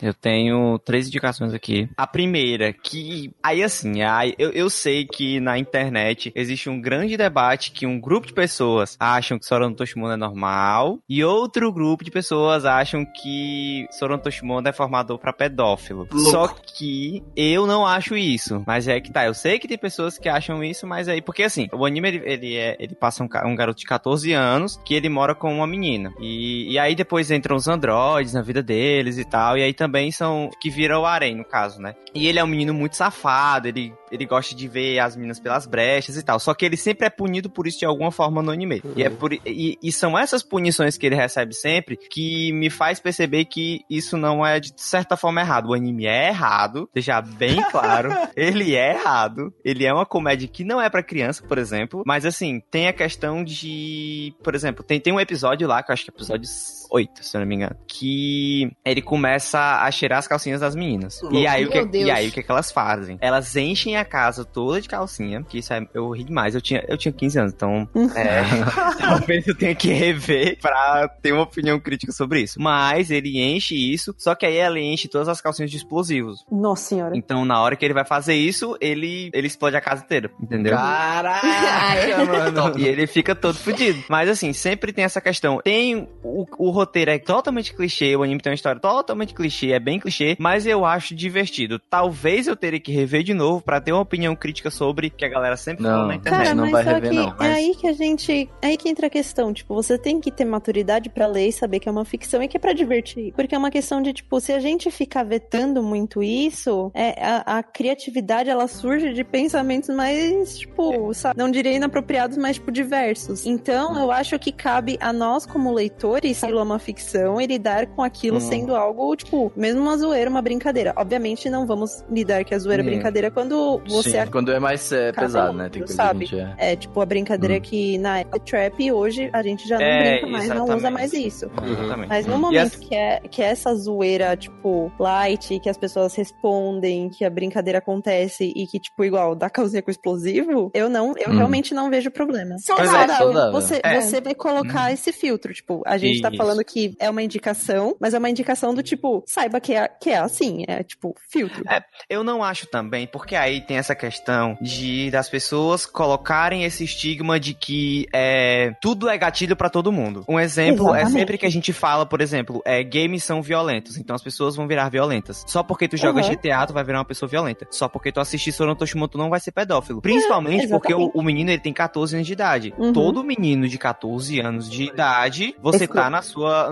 [0.01, 1.89] Eu tenho três indicações aqui.
[1.97, 3.33] A primeira, que.
[3.43, 7.99] Aí assim, aí eu, eu sei que na internet existe um grande debate que um
[7.99, 13.05] grupo de pessoas acham que Sorano Toshimono é normal e outro grupo de pessoas acham
[13.05, 16.07] que Sorano Toshimono é formador pra pedófilo.
[16.11, 16.31] Louco.
[16.31, 18.63] Só que eu não acho isso.
[18.65, 21.21] Mas é que tá, eu sei que tem pessoas que acham isso, mas aí.
[21.21, 24.79] Porque assim, o anime ele, ele, é, ele passa um, um garoto de 14 anos
[24.85, 26.13] que ele mora com uma menina.
[26.19, 29.57] E, e aí depois entram os androides na vida deles e tal.
[29.57, 30.49] E aí também são.
[30.61, 31.95] que vira o Arém, no caso, né?
[32.13, 35.65] E ele é um menino muito safado, ele, ele gosta de ver as meninas pelas
[35.65, 36.39] brechas e tal.
[36.39, 38.81] Só que ele sempre é punido por isso de alguma forma no anime.
[38.95, 42.99] E, é por, e, e são essas punições que ele recebe sempre que me faz
[42.99, 45.69] perceber que isso não é de certa forma errado.
[45.69, 48.09] O anime é errado, deixar bem claro.
[48.35, 49.53] ele é errado.
[49.63, 52.03] Ele é uma comédia que não é pra criança, por exemplo.
[52.05, 54.33] Mas assim, tem a questão de.
[54.43, 56.49] Por exemplo, tem, tem um episódio lá, que eu acho que é episódio
[56.91, 57.75] 8, se eu não me engano.
[57.87, 61.21] Que ele começa a cheirar as calcinhas das meninas.
[61.31, 62.07] E aí, o que, Deus.
[62.07, 63.17] e aí o que, que elas fazem?
[63.21, 66.55] Elas enchem a casa toda de calcinha, que isso é, eu ri demais.
[66.55, 68.41] Eu tinha, eu tinha 15 anos, então é,
[68.99, 72.59] talvez eu tenha que rever pra ter uma opinião crítica sobre isso.
[72.61, 76.45] Mas ele enche isso, só que aí ela enche todas as calcinhas de explosivos.
[76.51, 77.15] Nossa senhora.
[77.15, 80.75] Então, na hora que ele vai fazer isso, ele, ele explode a casa inteira, entendeu?
[80.75, 82.79] Caraca, mano.
[82.79, 84.03] E ele fica todo fudido.
[84.09, 85.59] Mas assim, sempre tem essa questão.
[85.63, 86.07] Tem.
[86.23, 89.99] O, o roteiro é totalmente clichê, o anime tem uma história totalmente clichê, é bem
[89.99, 91.79] clichê, mas eu acho divertido.
[91.79, 95.29] Talvez eu teria que rever de novo pra ter uma opinião crítica sobre que a
[95.29, 95.91] galera sempre Não.
[95.91, 96.43] falou na internet.
[96.43, 98.49] Cara, não mas vai só rever, que não, é mas- aí que a gente.
[98.61, 99.53] É aí que entra a questão.
[99.53, 102.47] Tipo, você tem que ter maturidade pra ler e saber que é uma ficção e
[102.47, 103.33] que é pra divertir.
[103.33, 107.57] Porque é uma questão de, tipo, se a gente ficar vetando muito isso, é, a,
[107.59, 113.45] a criatividade ela surge de pensamentos mais, tipo, sabe, não diria inapropriados, mas, tipo, diversos.
[113.45, 117.45] Então, eu acho que cabe a nós, como leitores, se aquilo é uma ficção, e
[117.47, 118.41] lidar com aquilo Hum.
[118.41, 120.93] sendo algo, tipo, mesmo uma zoeira, uma brincadeira.
[120.95, 122.89] Obviamente, não vamos lidar que a zoeira é Hum.
[122.89, 125.69] brincadeira quando você Sim, quando é mais é, pesado, né?
[125.69, 126.25] Tem coisa sabe?
[126.25, 126.71] que a gente é...
[126.71, 127.61] É, tipo, a brincadeira Hum.
[127.61, 130.63] que na época é trap e hoje a gente já não É, brinca mais, não
[130.63, 130.93] usa exatamente.
[130.93, 131.51] mais isso.
[131.63, 132.09] Exatamente.
[132.09, 137.09] Mas no momento que, é, que é essa zoeira, tipo, light, que as pessoas respondem,
[137.09, 141.31] que a brincadeira acontece e que, tipo, igual, dá calzinha com explosivo, eu não, eu
[141.31, 141.37] Hum.
[141.37, 142.55] realmente não vejo problema.
[142.59, 143.15] Saudável.
[143.15, 143.51] Saudável.
[143.51, 143.99] Você, É.
[144.01, 146.37] você vai colocar esse filtro, tipo, a gente tá Isso.
[146.37, 150.09] falando que é uma indicação, mas é uma indicação do tipo, saiba que é, que
[150.11, 151.63] é assim, é tipo, filtro.
[151.69, 156.83] É, Eu não acho também, porque aí tem essa questão de das pessoas colocarem esse
[156.83, 160.23] estigma de que é, tudo é gatilho pra todo mundo.
[160.27, 161.19] Um exemplo é Exatamente.
[161.19, 164.67] sempre que a gente fala, por exemplo, é, games são violentos, então as pessoas vão
[164.67, 165.43] virar violentas.
[165.47, 166.29] Só porque tu joga Uhum.
[166.29, 167.65] GTA, tu vai virar uma pessoa violenta.
[167.71, 170.01] Só porque tu assistir Soron Toshimoto, tu não vai ser pedófilo.
[170.01, 172.73] Principalmente porque o, o menino ele tem 14 anos de idade.
[172.77, 172.93] Uhum.
[172.93, 176.69] Todo menino de 14 anos de idade, você Esse- tá na sua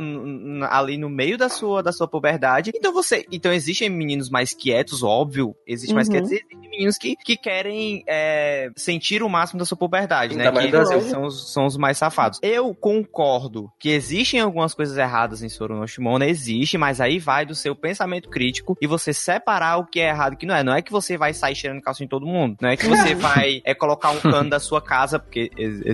[0.70, 2.67] ali no meio da sua da sua puberdade.
[2.76, 6.14] Então você, então existem meninos mais quietos, óbvio, existe mais Uhum.
[6.14, 10.52] quietos, e existem meninos que, que querem é, sentir o máximo da sua puberdade, né?
[10.52, 11.02] Que Brasil.
[11.02, 12.40] são, os- são os mais safados.
[12.42, 17.46] Eu concordo que existem algumas coisas erradas em Soro no Shimona, existe, mas aí vai
[17.46, 20.56] do seu pensamento crítico e você separar o que é errado e o que não
[20.56, 20.64] é.
[20.64, 22.58] Não é que você vai sair cheirando calça em todo mundo.
[22.62, 25.50] Não é que você vai é, colocar um cano da sua casa, porque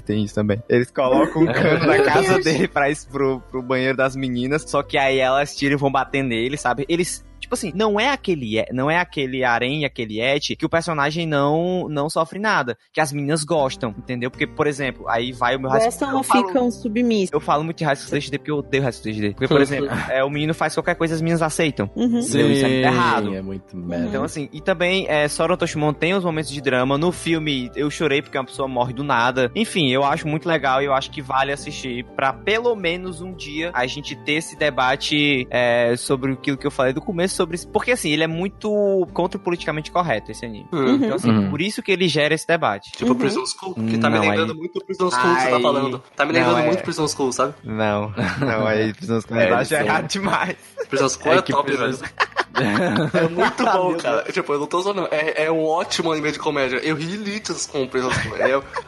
[0.06, 0.62] tem isso também.
[0.68, 4.98] Eles colocam um cano na casa dele pra pro, pro banheiro das meninas, só que
[4.98, 6.86] aí elas tiram e vão bater nele, sabe?
[6.90, 7.26] Eles.
[7.54, 11.28] Tipo assim, não é aquele, é- não é aquele harém aquele et que o personagem
[11.28, 14.32] não, não sofre nada, que as meninas gostam, entendeu?
[14.32, 17.32] Porque, por exemplo, aí vai o meu Gostam ou falo- ficam submissos.
[17.32, 19.30] Eu falo muito de High School DxD porque eu odeio High School DxD.
[19.32, 21.90] Porque, por exemplo, é, o menino faz qualquer coisa, as meninas aceitam.
[21.96, 22.20] Uhum.
[22.20, 22.52] Entendeu?
[22.52, 23.36] Isso é muito errado.
[23.36, 24.08] é muito merda.
[24.08, 26.98] Então, assim, e também, é, Sora Toshimon tem os momentos de drama.
[26.98, 29.52] No filme, eu chorei porque uma pessoa morre do nada.
[29.56, 33.32] Enfim, eu acho muito legal e eu acho que vale assistir pra pelo menos um
[33.34, 37.56] dia a gente ter esse debate é, sobre aquilo que eu falei do começo, sobre
[37.56, 37.68] isso.
[37.68, 40.68] Porque, assim, ele é muito contra o politicamente correto, esse anime.
[40.72, 40.96] Hum.
[40.96, 41.50] Então, assim, Uhum.
[41.50, 42.92] por isso que ele gera esse debate.
[42.92, 43.18] Tipo Uhum.
[43.18, 46.04] Prison School, que tá Não, me lembrando aí- muito Prison School que você tá falando.
[46.16, 47.54] Tá me Não, lembrando é- muito Prison School, sabe?
[47.64, 50.56] Não, não, aí É, começar a isso é- errado demais.
[50.90, 52.14] Prison School é, É top, Prison- velho.
[52.56, 54.24] É muito bom, cara.
[54.32, 55.08] Tipo, eu não tô zoando.
[55.12, 56.78] É, é um ótimo anime de comédia.
[56.78, 58.38] Eu ri litos com o Prison School.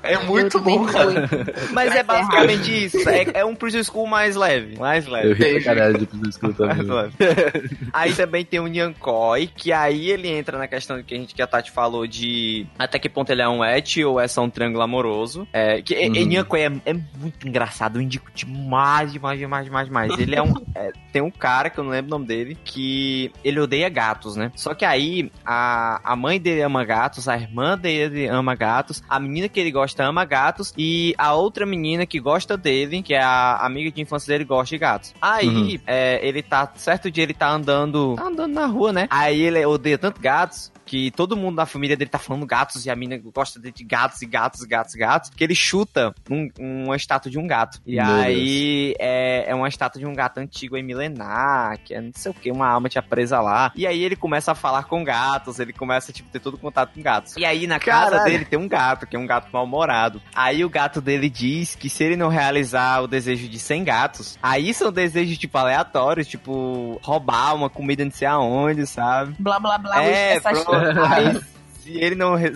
[0.03, 1.27] É, é muito Eu também bom, cara.
[1.71, 3.09] Mas é basicamente isso.
[3.09, 4.77] É, é um Prison School mais leve.
[4.77, 5.29] Mais leve.
[5.29, 6.85] Eu ri pra caralho de Prison School também.
[7.91, 11.41] Aí também tem o Nyankoi, que aí ele entra na questão que a gente que
[11.41, 14.49] a Tati falou de até que ponto ele é um et ou é só um
[14.49, 15.47] triângulo amoroso.
[15.51, 16.25] É, que Uhum.
[16.25, 20.19] Nyankoi é, é muito engraçado, eu indico demais, demais, demais, demais, demais.
[20.19, 23.31] Ele é um é, tem um cara que eu não lembro o nome dele que
[23.43, 24.51] ele odeia gatos, né?
[24.55, 29.19] Só que aí a, a mãe dele ama gatos, a irmã dele ama gatos, a
[29.19, 33.21] menina que ele gosta ama gatos e a outra menina que gosta dele, que é
[33.21, 35.13] a amiga de infância dele, gosta de gatos.
[35.21, 35.79] Aí Uhum.
[35.87, 39.07] é, ele tá certo dia ele tá andando, tá andando na rua, né?
[39.09, 42.89] Aí ele odeia tanto gatos que todo mundo da família dele tá falando gatos e
[42.89, 47.29] a mina gosta de gatos e gatos, gatos, gatos, que ele chuta um- uma estátua
[47.31, 47.81] de um gato.
[47.85, 52.01] E Meu aí é, é uma estátua de um gato antigo e milenar, que é
[52.01, 53.71] não sei o que, uma alma tinha presa lá.
[53.75, 57.01] E aí ele começa a falar com gatos, ele começa tipo, ter todo contato com
[57.01, 57.35] gatos.
[57.37, 58.31] E aí na casa Caralho.
[58.31, 60.21] dele tem um gato, que é um gato mal-humorado.
[60.35, 64.37] Aí o gato dele diz que se ele não realizar o desejo de 100 gatos,
[64.41, 69.35] aí são desejos tipo aleatórios, tipo roubar uma comida não sei aonde, sabe?
[69.39, 70.03] Blá blá blá.
[70.03, 70.74] É, pronto.
[71.09, 71.41] Aí,
[71.81, 72.37] se ele não.
[72.37, 72.51] É,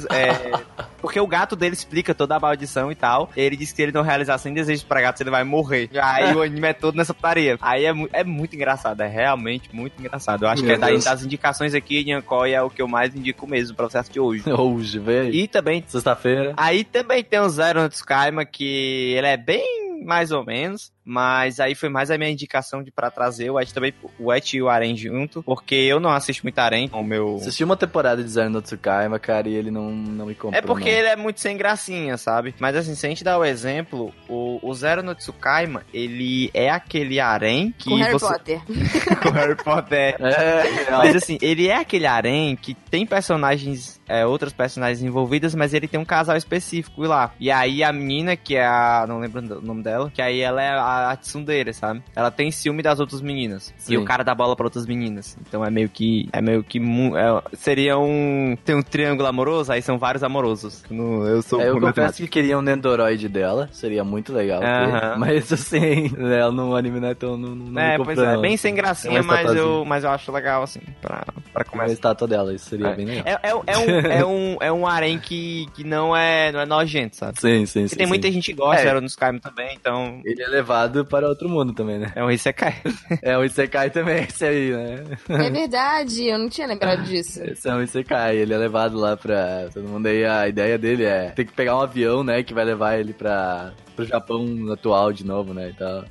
[1.01, 3.29] porque o gato dele explica toda a maldição e tal.
[3.35, 5.89] Ele diz que se ele não realizar 100 desejos pra gatos, ele vai morrer.
[6.01, 7.57] Aí o anime é todo nessa putaria.
[7.61, 10.43] Aí é, mu- é muito engraçado, é realmente muito engraçado.
[10.45, 13.47] Eu acho Meu que é das indicações aqui, Nyankoi é o que eu mais indico
[13.47, 14.43] mesmo pra você assistir hoje.
[14.51, 15.33] Hoje, velho.
[15.33, 15.83] E também.
[15.87, 16.53] Sexta-feira.
[16.57, 20.91] Aí também tem o Zero no Tsukaima, que ele é bem mais ou menos.
[21.11, 24.53] Mas aí foi mais a minha indicação de pra trazer o Et também, o Et
[24.53, 28.23] e o Aren junto, porque eu não assisto muito Aren, o meu Assisti uma temporada
[28.23, 30.53] de Zero no Tsukaima, cara, e ele não, não me comprou.
[30.53, 30.97] É porque não.
[30.97, 32.55] ele é muito sem gracinha, sabe?
[32.59, 36.70] Mas assim, se a gente dar o exemplo, o, o Zero no Tsukaima, ele é
[36.70, 38.28] aquele harém que Com Harry você...
[38.28, 38.62] Potter.
[39.22, 40.16] com Harry Potter.
[40.20, 40.99] É, real.
[40.99, 45.88] Mas assim, ele é aquele harém que tem personagens, é, outras personagens envolvidas, mas ele
[45.88, 47.32] tem um casal específico lá.
[47.39, 49.05] E aí a menina, que é a...
[49.07, 52.01] não lembro o nome dela, que aí ela é a, a tsundere, sabe?
[52.16, 53.74] Ela tem ciúme das outras meninas.
[53.78, 53.93] Sim.
[53.93, 55.38] E o cara dá bola pra outras meninas.
[55.41, 56.28] Então é meio que...
[56.32, 56.80] é meio que...
[56.80, 58.57] é- seria um...
[58.64, 60.84] tem um triângulo amoroso, aí são vários amorosos.
[60.89, 64.48] No- eu sou É, eu confesso que queria um Nendoroid dela, seria muito legal.
[64.57, 65.15] Ter, Aham.
[65.19, 67.37] Mas assim, ela no anime não é tão.
[67.37, 68.41] Não, não É, pois é, não.
[68.41, 71.23] bem sem É gracinha, uma mas eu, mas eu acho legal, assim, pra,
[71.53, 71.93] pra começar.
[71.93, 72.95] estátua dela, isso seria É.
[72.95, 73.23] bem legal.
[73.25, 76.65] É, é, é um, é, um, é um harém que, que não, é, não é
[76.65, 77.39] nojento, sabe?
[77.39, 77.95] Sim, sim, Porque sim.
[77.97, 78.09] tem sim.
[78.09, 78.87] muita gente que gosta, É.
[78.87, 82.11] era no Skyrim também, então Ele é levado para outro mundo também, né?
[82.15, 82.75] é um Isekai.
[83.21, 85.03] É um Isekai também, esse aí, né?
[85.29, 87.43] É verdade, eu não tinha lembrado disso.
[87.43, 90.23] Esse é um Isekai, ele é levado lá pra todo mundo aí.
[90.25, 92.43] A ideia dele é ter que pegar um avião, né?
[92.43, 95.69] Que vai levar ele pra, pro Japão atual de novo, né?
[95.69, 96.05] E tal.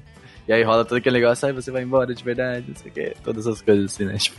[0.46, 2.94] E aí rola todo aquele negócio, aí você vai embora de verdade, não sei o
[2.94, 4.16] que, todas essas coisas assim, né?
[4.18, 4.38] Tipo,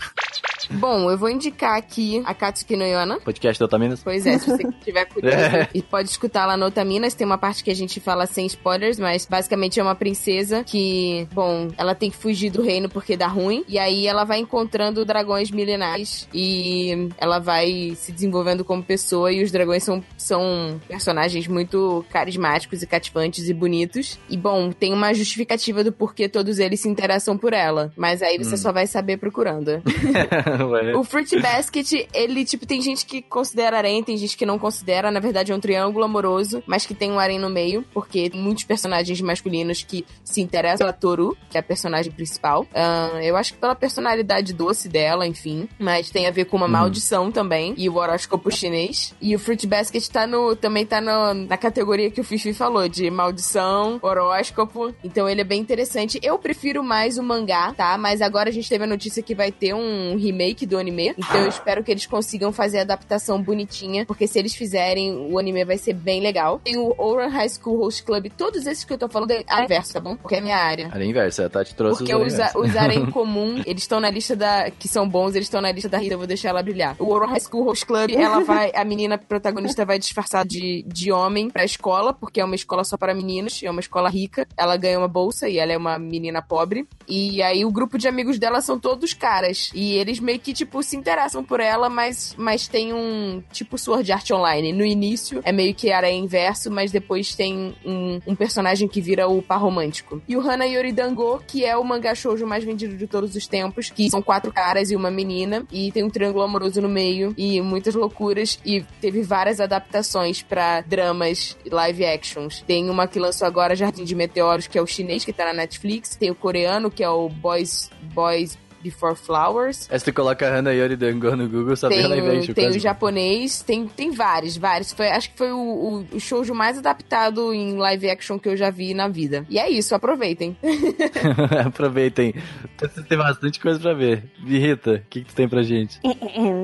[0.72, 3.20] Bom, eu vou indicar aqui a Katsuki no Yona.
[3.20, 4.01] podcast do Otaminas.
[4.03, 5.67] Pois é, se você tiver curioso, É.
[5.74, 8.99] e pode escutar lá no Otaminas, tem uma parte que a gente fala sem spoilers,
[8.99, 13.28] mas basicamente é uma princesa que, bom, ela tem que fugir do reino porque dá
[13.28, 19.32] ruim, e aí ela vai encontrando dragões milenares e ela vai se desenvolvendo como pessoa
[19.32, 24.20] e os dragões são, são personagens muito carismáticos e cativantes e bonitos.
[24.30, 28.38] E, bom, tem uma justificativa do porquê todos eles se interessam por ela, mas aí
[28.38, 29.82] você só vai saber procurando.
[30.97, 35.12] O Fruit Basket, ele, tipo, tem gente que considera harém, tem gente que não considera.
[35.12, 38.41] Na verdade, é um triângulo amoroso, mas que tem um harém no meio, porque tem
[38.41, 42.66] muitos personagens masculinos que se interessam pela Toru, que é a personagem principal.
[42.74, 45.68] Ahn, eu acho que pela personalidade doce dela, enfim.
[45.80, 47.74] Mas tem a ver com uma maldição também.
[47.78, 49.14] E o horóscopo chinês.
[49.22, 52.88] E o Fruit Basket tá no, também tá no- na categoria que o Fifi falou,
[52.88, 54.93] de maldição, horóscopo.
[55.03, 56.20] Então ele é bem interessante.
[56.22, 57.97] Eu prefiro mais o mangá, tá?
[57.97, 61.13] Mas agora a gente teve a notícia que vai ter um remake remake do anime.
[61.17, 65.37] Então eu espero que eles consigam fazer a adaptação bonitinha, porque se eles fizerem, o
[65.37, 66.59] anime vai ser bem legal.
[66.63, 69.63] Tem o Ouran High School Host Club, todos esses que eu tô falando é a
[69.63, 70.15] inverso, tá bom?
[70.15, 70.89] Porque é minha área.
[70.91, 72.61] Área inversa, a Tati trouxe Porque os os, inversos.
[72.61, 74.69] os Arém comum, eles estão na lista da.
[74.71, 76.95] que são bons, eles estão na lista da Rita, eu vou deixar ela brilhar.
[76.99, 78.71] O Oral High School Host Club, ela vai.
[78.75, 82.97] A menina protagonista vai disfarçar de, de homem pra escola, porque é uma escola só
[82.97, 84.47] para meninos, é uma escola rica.
[84.57, 86.87] Ela ganha uma bolsa e ela é uma menina pobre.
[87.07, 89.69] E aí o grupo de amigos dela são todos caras.
[89.73, 94.11] E eles meio que, tipo, se interessam por ela, mas, mas tem um tipo Sword
[94.11, 94.73] Art Online.
[94.73, 99.27] No início é meio que era inverso, mas depois tem um, um personagem que vira
[99.27, 100.21] o par romântico.
[100.27, 103.47] E o Hana Yori Dango, que é o mangá shoujo mais vendido de todos os
[103.47, 107.33] tempos, que são quatro caras e uma menina, e tem um triângulo amoroso no meio,
[107.37, 112.63] e muitas loucuras, e teve várias adaptações pra dramas live actions.
[112.65, 115.53] Tem uma que lançou agora, Jardim de Meteoros, que é o chinês, que tá na
[115.53, 120.57] Netflix, tem o coreano, que é o Boys, Boys Before Flowers, Aí você coloca a
[120.57, 122.53] Hana Yori Dango no Google, tem, ela o, inveja.
[122.53, 124.93] tem o japonês, tem, tem vários, vários.
[124.93, 128.57] Foi, acho que foi o, o, o shoujo mais adaptado em live action que eu
[128.57, 129.45] já vi na vida.
[129.49, 130.57] E é isso, aproveitem.
[131.65, 132.34] Aproveitem.
[132.80, 134.23] Você tem bastante coisa pra ver.
[134.45, 135.99] Rita, o que, que tu tem pra gente?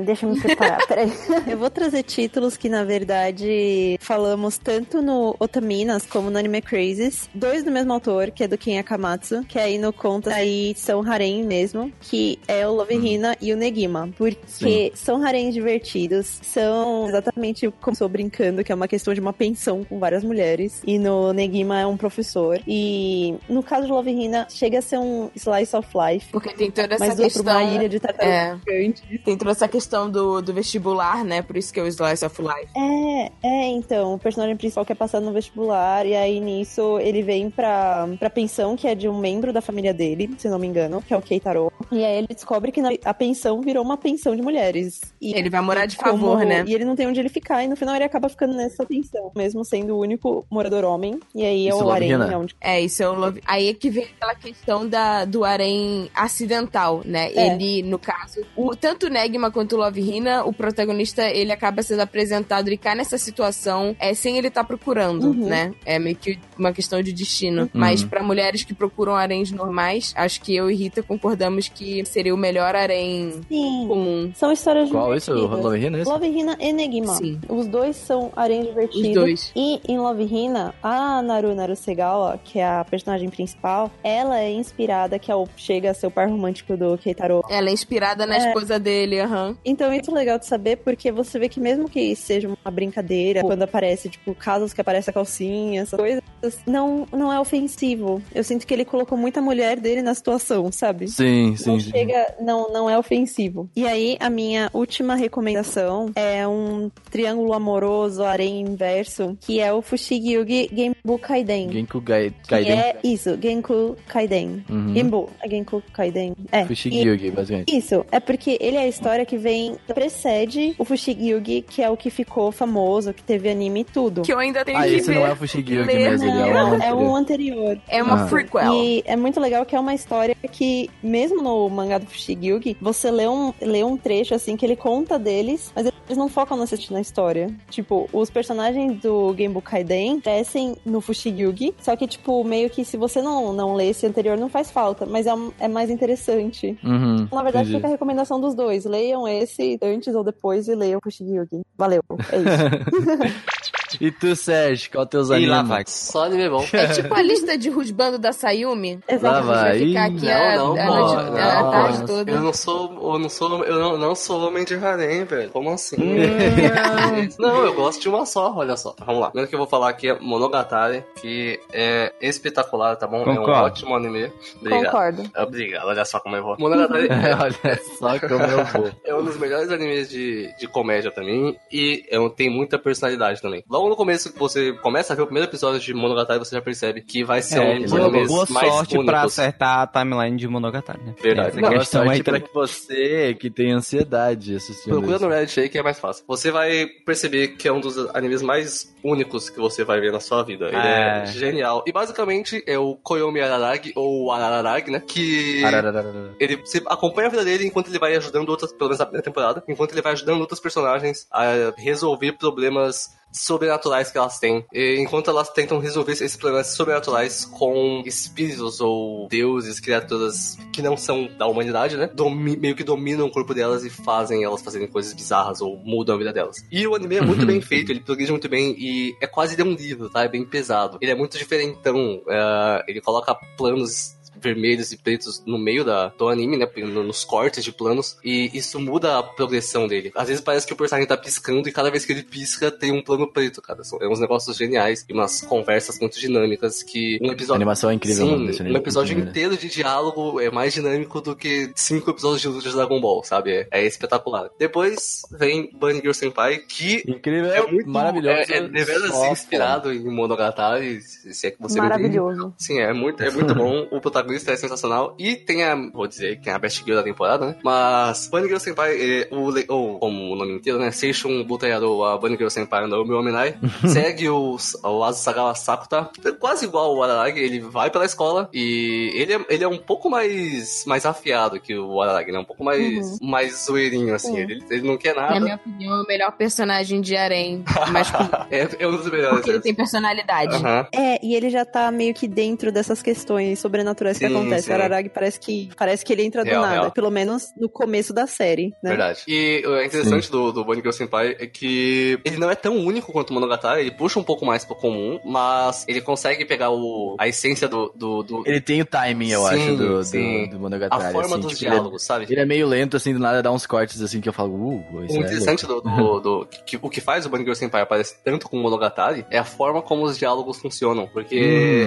[0.04, 1.12] Deixa eu me preparar, peraí.
[1.46, 7.28] Eu vou trazer títulos que, na verdade, falamos tanto no Otaminas como no Anime Crazes.
[7.34, 11.02] Dois do mesmo autor, que é do Ken Akamatsu, que aí no conta aí são
[11.02, 14.08] harem mesmo, que é o Love Hina e o Negima.
[14.16, 19.32] Porque são haréns divertidos, são exatamente como estou brincando, que é uma questão de uma
[19.32, 20.82] pensão com várias mulheres.
[20.86, 22.60] E no Negima é um professor.
[22.66, 26.30] E no caso de Love Hina, chega a ser um slice of life.
[26.30, 27.42] Porque tem toda essa Mas questão.
[27.42, 29.16] uma ilha de tartarugas É.
[29.24, 31.42] Tem toda essa questão do, do vestibular, né?
[31.42, 32.68] Por isso que é o Slice of Life.
[32.76, 37.50] É, é, então, o personagem principal quer passar no vestibular, e aí nisso ele vem
[37.50, 41.02] pra, pra pensão, que é de um membro da família dele, se não me engano,
[41.02, 41.72] que é o Keitaro.
[41.96, 45.00] E aí ele descobre que a pensão virou uma pensão de mulheres.
[45.20, 46.64] E Ele vai morar de como- favor, né?
[46.66, 49.30] E ele não tem onde ele ficar, e no final ele acaba ficando nessa pensão,
[49.34, 51.18] mesmo sendo o único morador homem.
[51.34, 52.32] E aí é Isso, o Arém, Lorena.
[52.32, 53.40] é onde É, isso é o Love.
[53.46, 57.30] Aí é que vem aquela questão da, do harém acidental, né?
[57.32, 57.46] É.
[57.54, 61.82] Ele, no caso, o, tanto o Negma quanto o Love Hina, o protagonista, ele acaba
[61.82, 65.46] sendo apresentado e cai nessa situação é, sem ele estar procurando, Uhum.
[65.48, 65.72] né?
[65.84, 67.70] É meio que uma questão de destino.
[67.72, 72.34] Mas pra mulheres que procuram haréns normais, acho que eu e Rita concordamos que seria
[72.34, 73.86] o melhor harém Sim.
[73.88, 74.32] comum.
[74.34, 75.32] São histórias Qual isso?
[75.32, 75.64] O divertidas.
[75.64, 75.96] Love Hina?
[75.96, 76.10] é esse?
[76.10, 77.14] Love Hina e Negima.
[77.14, 77.40] Sim.
[77.48, 79.08] Os dois são harém divertidos.
[79.08, 79.52] Os dois.
[79.54, 85.18] E em Love Hina, a Naru Narusegawa, que é a personagem principal, ela é inspirada,
[85.18, 87.42] que é o, chega a ser o par romântico do Keitaro.
[87.48, 89.56] Ela é inspirada na esposa dele, aham.
[89.64, 93.42] Então isso é legal de saber, porque você vê que mesmo que seja uma brincadeira,
[93.42, 96.22] quando aparece, tipo, casos que aparece a calcinha, essas coisas,
[96.66, 98.22] não, não é ofensivo.
[98.34, 101.08] Eu sinto que ele colocou muita mulher dele na situação, sabe?
[101.08, 103.68] Sim, sim, não chega, não, não é ofensivo.
[103.76, 109.80] E aí, a minha última recomendação é um triângulo amoroso, harém inverso, que é o
[109.82, 111.70] Fushigi Yugi Genbu Kaiden.
[111.72, 112.78] Genku Gai- Que Kaiden.
[112.78, 114.64] é isso, Genku Kaiden.
[114.68, 114.94] Uhum.
[114.94, 116.34] Genbu, é Genku Kaiden.
[116.52, 116.64] É.
[116.64, 117.76] Fushigi E- Yugi, basicamente.
[117.76, 121.90] isso, é porque ele é a história que vem, precede o Fushigi Yugi, que é
[121.90, 124.22] o que ficou famoso, que teve anime e tudo.
[124.22, 125.16] Que eu ainda tenho Ah, que esse ver.
[125.16, 126.10] não é o Fushigi Yugi ler.
[126.10, 127.02] mesmo, ele é Não, um é anterior.
[127.02, 127.78] um anterior.
[127.88, 128.26] É uma Ah.
[128.26, 128.74] prequel.
[128.74, 133.10] E é muito legal que é uma história que, mesmo no mangá do Fushigi você
[133.10, 136.64] lê um, lê um trecho assim que ele conta deles, mas eles não focam na,
[136.90, 137.52] na história.
[137.70, 142.96] Tipo, os personagens do Genbu Kaiden crescem no Fushigi só que, tipo, meio que se
[142.96, 146.78] você não, não lê esse anterior, não faz falta, mas é, um- é mais interessante.
[146.84, 147.76] Uhum, Na verdade, entendi.
[147.76, 148.84] fica a recomendação dos dois.
[148.84, 151.62] Leiam esse antes ou depois e leiam o Fushigi.
[151.76, 152.00] Valeu.
[152.32, 153.36] É isso.
[154.00, 155.50] E tu, Sérgio, qual teus E animes?
[155.50, 155.84] lá vai.
[155.86, 156.64] Só anime bom.
[156.72, 159.00] É tipo a lista de Rusbando da Sayumi.
[159.22, 159.78] Lá A vai.
[159.78, 162.06] gente vai ficar aqui a, Não, não, a, pô, noite, não, a tarde pô.
[162.06, 162.30] toda.
[162.32, 165.50] Eu não sou, eu não sou, eu não, não sou homem de harém, velho.
[165.50, 165.96] Como assim?
[165.96, 167.28] Hum.
[167.38, 168.94] não, eu gosto de uma só, olha só.
[169.04, 169.28] Vamos lá.
[169.30, 173.18] Primeiro que eu vou falar aqui é Monogatari, que é espetacular, tá bom?
[173.24, 173.52] É um Concordo.
[173.66, 174.32] ótimo anime.
[174.60, 174.84] Obrigado.
[174.84, 175.30] Concordo.
[175.36, 176.56] Obrigado, olha só como eu vou.
[176.60, 178.90] Monogatari Olha só como eu vou.
[179.04, 181.56] é um dos melhores animes de, de comédia também.
[181.72, 183.64] E é um- tem muita personalidade também.
[183.68, 186.62] Logo no começo que você começa a ver o primeiro episódio de Monogatari, você já
[186.62, 189.06] percebe que vai ser É, um dos boa, animes boa mais sorte únicos.
[189.12, 191.14] pra acertar a timeline de Monogatari, né?
[191.22, 191.48] Verdade.
[191.48, 195.60] Essa Não, questão sorte aí pra que você que tem ansiedade assistindo Procura no Reddit
[195.60, 196.24] aí que é mais fácil.
[196.26, 200.20] Você vai perceber que é um dos animes mais únicos que você vai ver na
[200.20, 200.66] sua vida.
[200.66, 201.26] Ele é, É.
[201.26, 201.82] genial.
[201.86, 205.00] E basicamente é o Koyomi Araragi, ou Araragi, né?
[205.06, 205.64] Que.
[205.64, 206.34] Arararara.
[206.40, 209.24] Ele você acompanha a vida dele enquanto ele vai ajudando outras, pelo menos na primeira
[209.24, 214.64] temporada, enquanto ele vai ajudando outras personagens a resolver problemas sobrenaturais que elas têm.
[214.72, 220.96] E enquanto elas tentam resolver esses problemas sobrenaturais com espíritos ou deuses, criaturas que não
[220.96, 222.10] são da humanidade, né?
[222.14, 226.14] Domi- meio que dominam o corpo delas e fazem elas fazerem coisas bizarras ou mudam
[226.14, 226.56] a vida delas.
[226.70, 229.62] E o anime é muito bem feito, ele progride muito bem e é quase de
[229.62, 230.24] um livro, tá?
[230.24, 230.98] É bem pesado.
[231.00, 232.22] Ele é muito diferentão.
[232.28, 236.66] é, ele coloca planos vermelhos e pretos no meio da, do anime, né?
[236.76, 238.16] no- Nos cortes de planos.
[238.24, 240.12] E isso muda a progressão dele.
[240.14, 242.92] Às vezes parece que o personagem tá piscando e cada vez que ele pisca tem
[242.92, 243.82] um plano preto, cara.
[243.84, 247.54] São é uns negócios geniais e umas conversas muito dinâmicas que um A episódio.
[247.56, 248.74] animação é incrível, mano, Sim, anime.
[248.76, 252.74] um episódio inteiro de diálogo é mais dinâmico do que cinco episódios de luta de
[252.74, 253.52] Dragon Ball, sabe?
[253.52, 254.48] É, é espetacular.
[254.58, 258.52] Depois vem Bunny Girl Senpai, que Incrível, é muito maravilhoso.
[258.52, 261.78] É, é deveras inspirado em Monogatari, se é que você.
[261.80, 262.54] Maravilhoso.
[262.58, 263.86] Sim, é muito, é muito bom.
[263.90, 265.14] O protagonista é sensacional.
[265.18, 267.56] E tem a, vou dizer, que é a best girl da temporada, né?
[267.64, 270.90] Mas Bunny Girl Senpai, é, o, ou como o nome inteiro, né?
[270.90, 273.56] Seishun Butayaro, a Bunny Girl Senpai no meu Omenai,
[273.86, 279.10] segue o, o Azusagawa Sakuta, é quase igual o Araragi, ele vai pela escola e
[279.14, 282.38] ele é, ele é um pouco mais, mais afiado que o Araragi, né?
[282.38, 284.34] Um pouco mais, mais zoeirinho, assim.
[284.34, 284.40] Sim.
[284.40, 285.40] Ele, ele não quer Na nada.
[285.40, 287.64] minha opinião, é o melhor personagem de Arém.
[287.92, 288.08] Mas
[288.50, 289.36] É, é um dos melhores.
[289.36, 290.54] porque ele tem personalidade.
[290.56, 290.86] Aham.
[290.92, 294.62] É, e ele já tá meio que dentro dessas questões sobrenaturais que Sim, acontecem.
[294.62, 294.72] sim.
[294.72, 296.72] Araragi parece que parece que ele entra do Real, nada.
[296.80, 296.90] real.
[296.92, 298.90] Pelo menos no começo da série, né?
[298.90, 299.20] Verdade.
[299.28, 303.12] E o interessante do, do Bunny Girl Senpai é que ele não é tão único
[303.12, 307.16] quanto o Monogatari, ele puxa um pouco mais pro comum, mas ele consegue pegar o,
[307.18, 307.92] a essência do...
[307.94, 310.44] do, do- Ele tem o timing, eu Sim, acho, do, sim.
[310.46, 311.04] do, do Monogatari.
[311.04, 312.26] a forma assim, dos tipo, ele é- diálogos, sabe?
[312.28, 315.04] Ele é meio lento, assim, do nada dá uns cortes, assim, que eu falo, uh,
[315.04, 317.82] isso O é interessante do, do, do- que, o que faz o Bunny Girl Senpai
[317.82, 321.36] aparecer tanto com o Monogatari é a forma como os diálogos funcionam, porque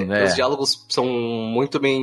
[0.07, 0.25] Hum, é.
[0.25, 1.99] os diálogos são muito bem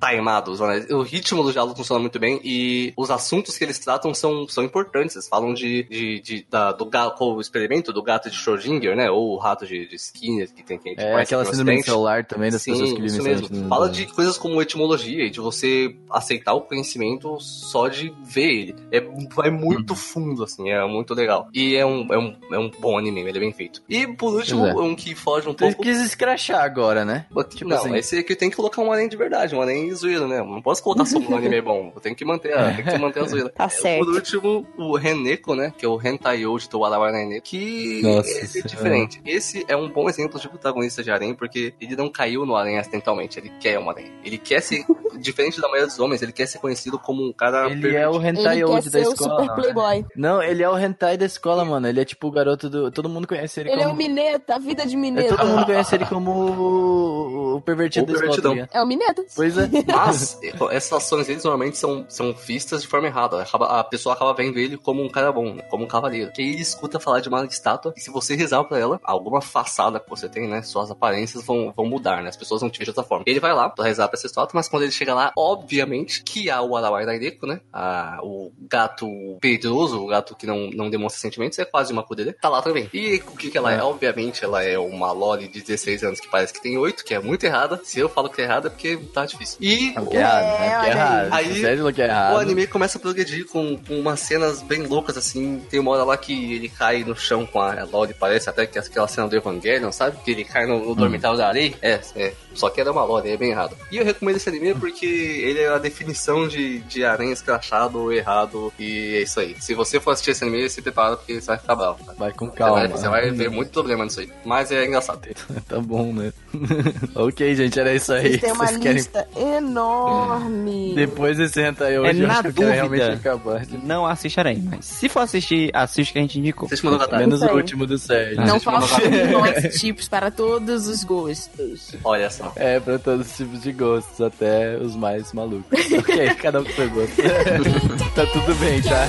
[0.00, 0.86] timados, né?
[0.90, 4.64] o ritmo dos diálogos funciona muito bem e os assuntos que eles tratam são, são
[4.64, 5.16] importantes.
[5.16, 6.88] Eles falam de, de, de- da, do
[7.20, 9.10] o experimento do gato de Schrödinger, né?
[9.10, 11.84] Ou o rato de, de Skinner que tem que É conhece aquela síndrome do Ocidente.
[11.86, 13.68] celular também das Sim, pessoas que vivem isso mesmo.
[13.68, 18.50] Fala do- de coisas como etimologia e de você aceitar o conhecimento só de ver
[18.50, 18.74] ele.
[18.92, 19.96] É, é muito Uhum.
[19.96, 21.48] fundo, assim, é muito legal.
[21.52, 23.82] E é um, é um, é um bom anime, ele é bem feito.
[23.88, 24.74] E por último, é.
[24.74, 25.82] um que foge um Ele pouco.
[25.82, 27.26] quis escrachar agora, né?
[27.50, 27.94] tipo não, assim.
[27.96, 30.38] esse aqui tem que colocar um anime de verdade, um anime zoeiro, né?
[30.38, 31.92] Não posso colocar só um anime bom.
[31.94, 33.50] Eu tenho que manter a, tem que manter a zoeira.
[33.50, 34.04] Tá certo.
[34.04, 35.72] Por último, o Reneko, né?
[35.76, 37.44] Que é o Hentai Oji do Warawara Neneko.
[37.46, 39.20] Que Nossa esse é diferente.
[39.24, 42.78] Esse é um bom exemplo de protagonista de harém, porque ele não caiu no harém
[42.78, 43.38] acidentalmente.
[43.38, 44.12] Ele quer um harém.
[44.24, 44.84] Ele quer ser,
[45.18, 48.20] diferente da maioria dos homens, ele quer ser conhecido como um cara Ele é o
[48.22, 49.42] hentai Ele old da escola.
[49.42, 50.04] super playboy.
[50.16, 51.86] Não, ele é o hentai da escola, mano.
[51.88, 52.90] Ele é tipo o garoto do...
[52.90, 53.94] Todo mundo conhece ele Ele é como...
[53.94, 55.36] o Mineta, a vida de É, Mineta.
[55.36, 58.32] todo mundo conhece ele como o, o pervertido O da escola.
[58.42, 58.66] pervertidão.
[58.66, 58.78] tá?
[58.78, 59.23] É o Mineta.
[59.34, 59.68] Pois é.
[59.86, 60.38] Mas
[60.70, 63.42] essas ações deles normalmente são, são vistas de forma errada.
[63.42, 65.62] Acaba- a pessoa acaba vendo ele como um cara bom, né?
[65.70, 66.32] como um cavaleiro.
[66.32, 70.00] Que ele escuta falar de uma estátua e se você rezar pra ela, alguma façada
[70.00, 70.62] que você tem, né?
[70.62, 72.28] Suas aparências vão, vão mudar, né?
[72.28, 73.24] As pessoas vão te ver de outra forma.
[73.26, 76.50] Ele vai lá pra rezar pra essa estátua, mas quando ele chega lá, obviamente que
[76.50, 77.60] há o Arawai Daireko, né?
[77.72, 79.06] A, o gato
[79.40, 82.88] pedroso, o gato que não, não demonstra sentimentos, é quase uma kudere, tá lá também.
[82.92, 83.78] E o que que ela é?
[83.78, 83.82] É.
[83.82, 87.18] Obviamente ela é uma loli de 16 anos que parece que tem 8, que é
[87.20, 87.80] muito errada.
[87.84, 89.56] Se eu falo que é errada é porque tá difícil.
[89.60, 90.66] E É o que é errado, né?
[90.66, 91.32] É errado.
[91.32, 91.64] aí.
[91.64, 92.34] É errado.
[92.34, 95.62] o anime começa a progredir com, com umas cenas bem loucas, assim.
[95.70, 98.78] Tem uma hora lá que ele cai no chão com a Loli, parece até que
[98.78, 100.18] aquela cena do Evangelion, sabe?
[100.24, 101.74] Que ele cai no, no dormitário da areia.
[101.80, 102.32] É, é.
[102.54, 103.76] Só que era uma Loli, é bem errado.
[103.90, 108.72] E eu recomendo esse anime porque ele é a definição de, de aranha escrachado, errado.
[108.78, 109.56] E é isso aí.
[109.60, 112.04] Se você for assistir esse anime, se prepara porque você vai ficar bravo.
[112.04, 112.14] tá?
[112.18, 112.74] Vai com Você calma.
[112.76, 114.30] vai, você vai ver muito problema nisso aí.
[114.44, 115.20] Mas é engraçado.
[115.68, 116.32] tá bom, né?
[117.14, 118.22] ok, gente, era isso aí.
[118.22, 120.94] Vocês têm uma Vocês querem lista enorme.
[120.94, 123.66] Depois desse hentai é hoje, é, eu na acho dúvida, realmente acabar.
[123.82, 126.68] Não assiste mas se for assistir, assiste que a gente indicou.
[126.68, 128.44] Vocês mandam da Menos o último do Sérgio.
[128.44, 131.94] Não faltam milhões tipos para todos os gostos.
[132.02, 132.52] Olha só.
[132.56, 135.78] É, para todos os tipos de gostos, até os mais malucos.
[135.92, 137.16] ok, cada um com seu gosto.
[138.14, 139.08] tá tudo bem, tá?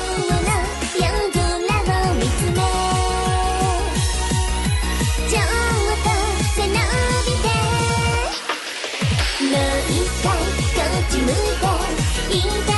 [11.25, 11.67] 向こ
[12.71, 12.74] う。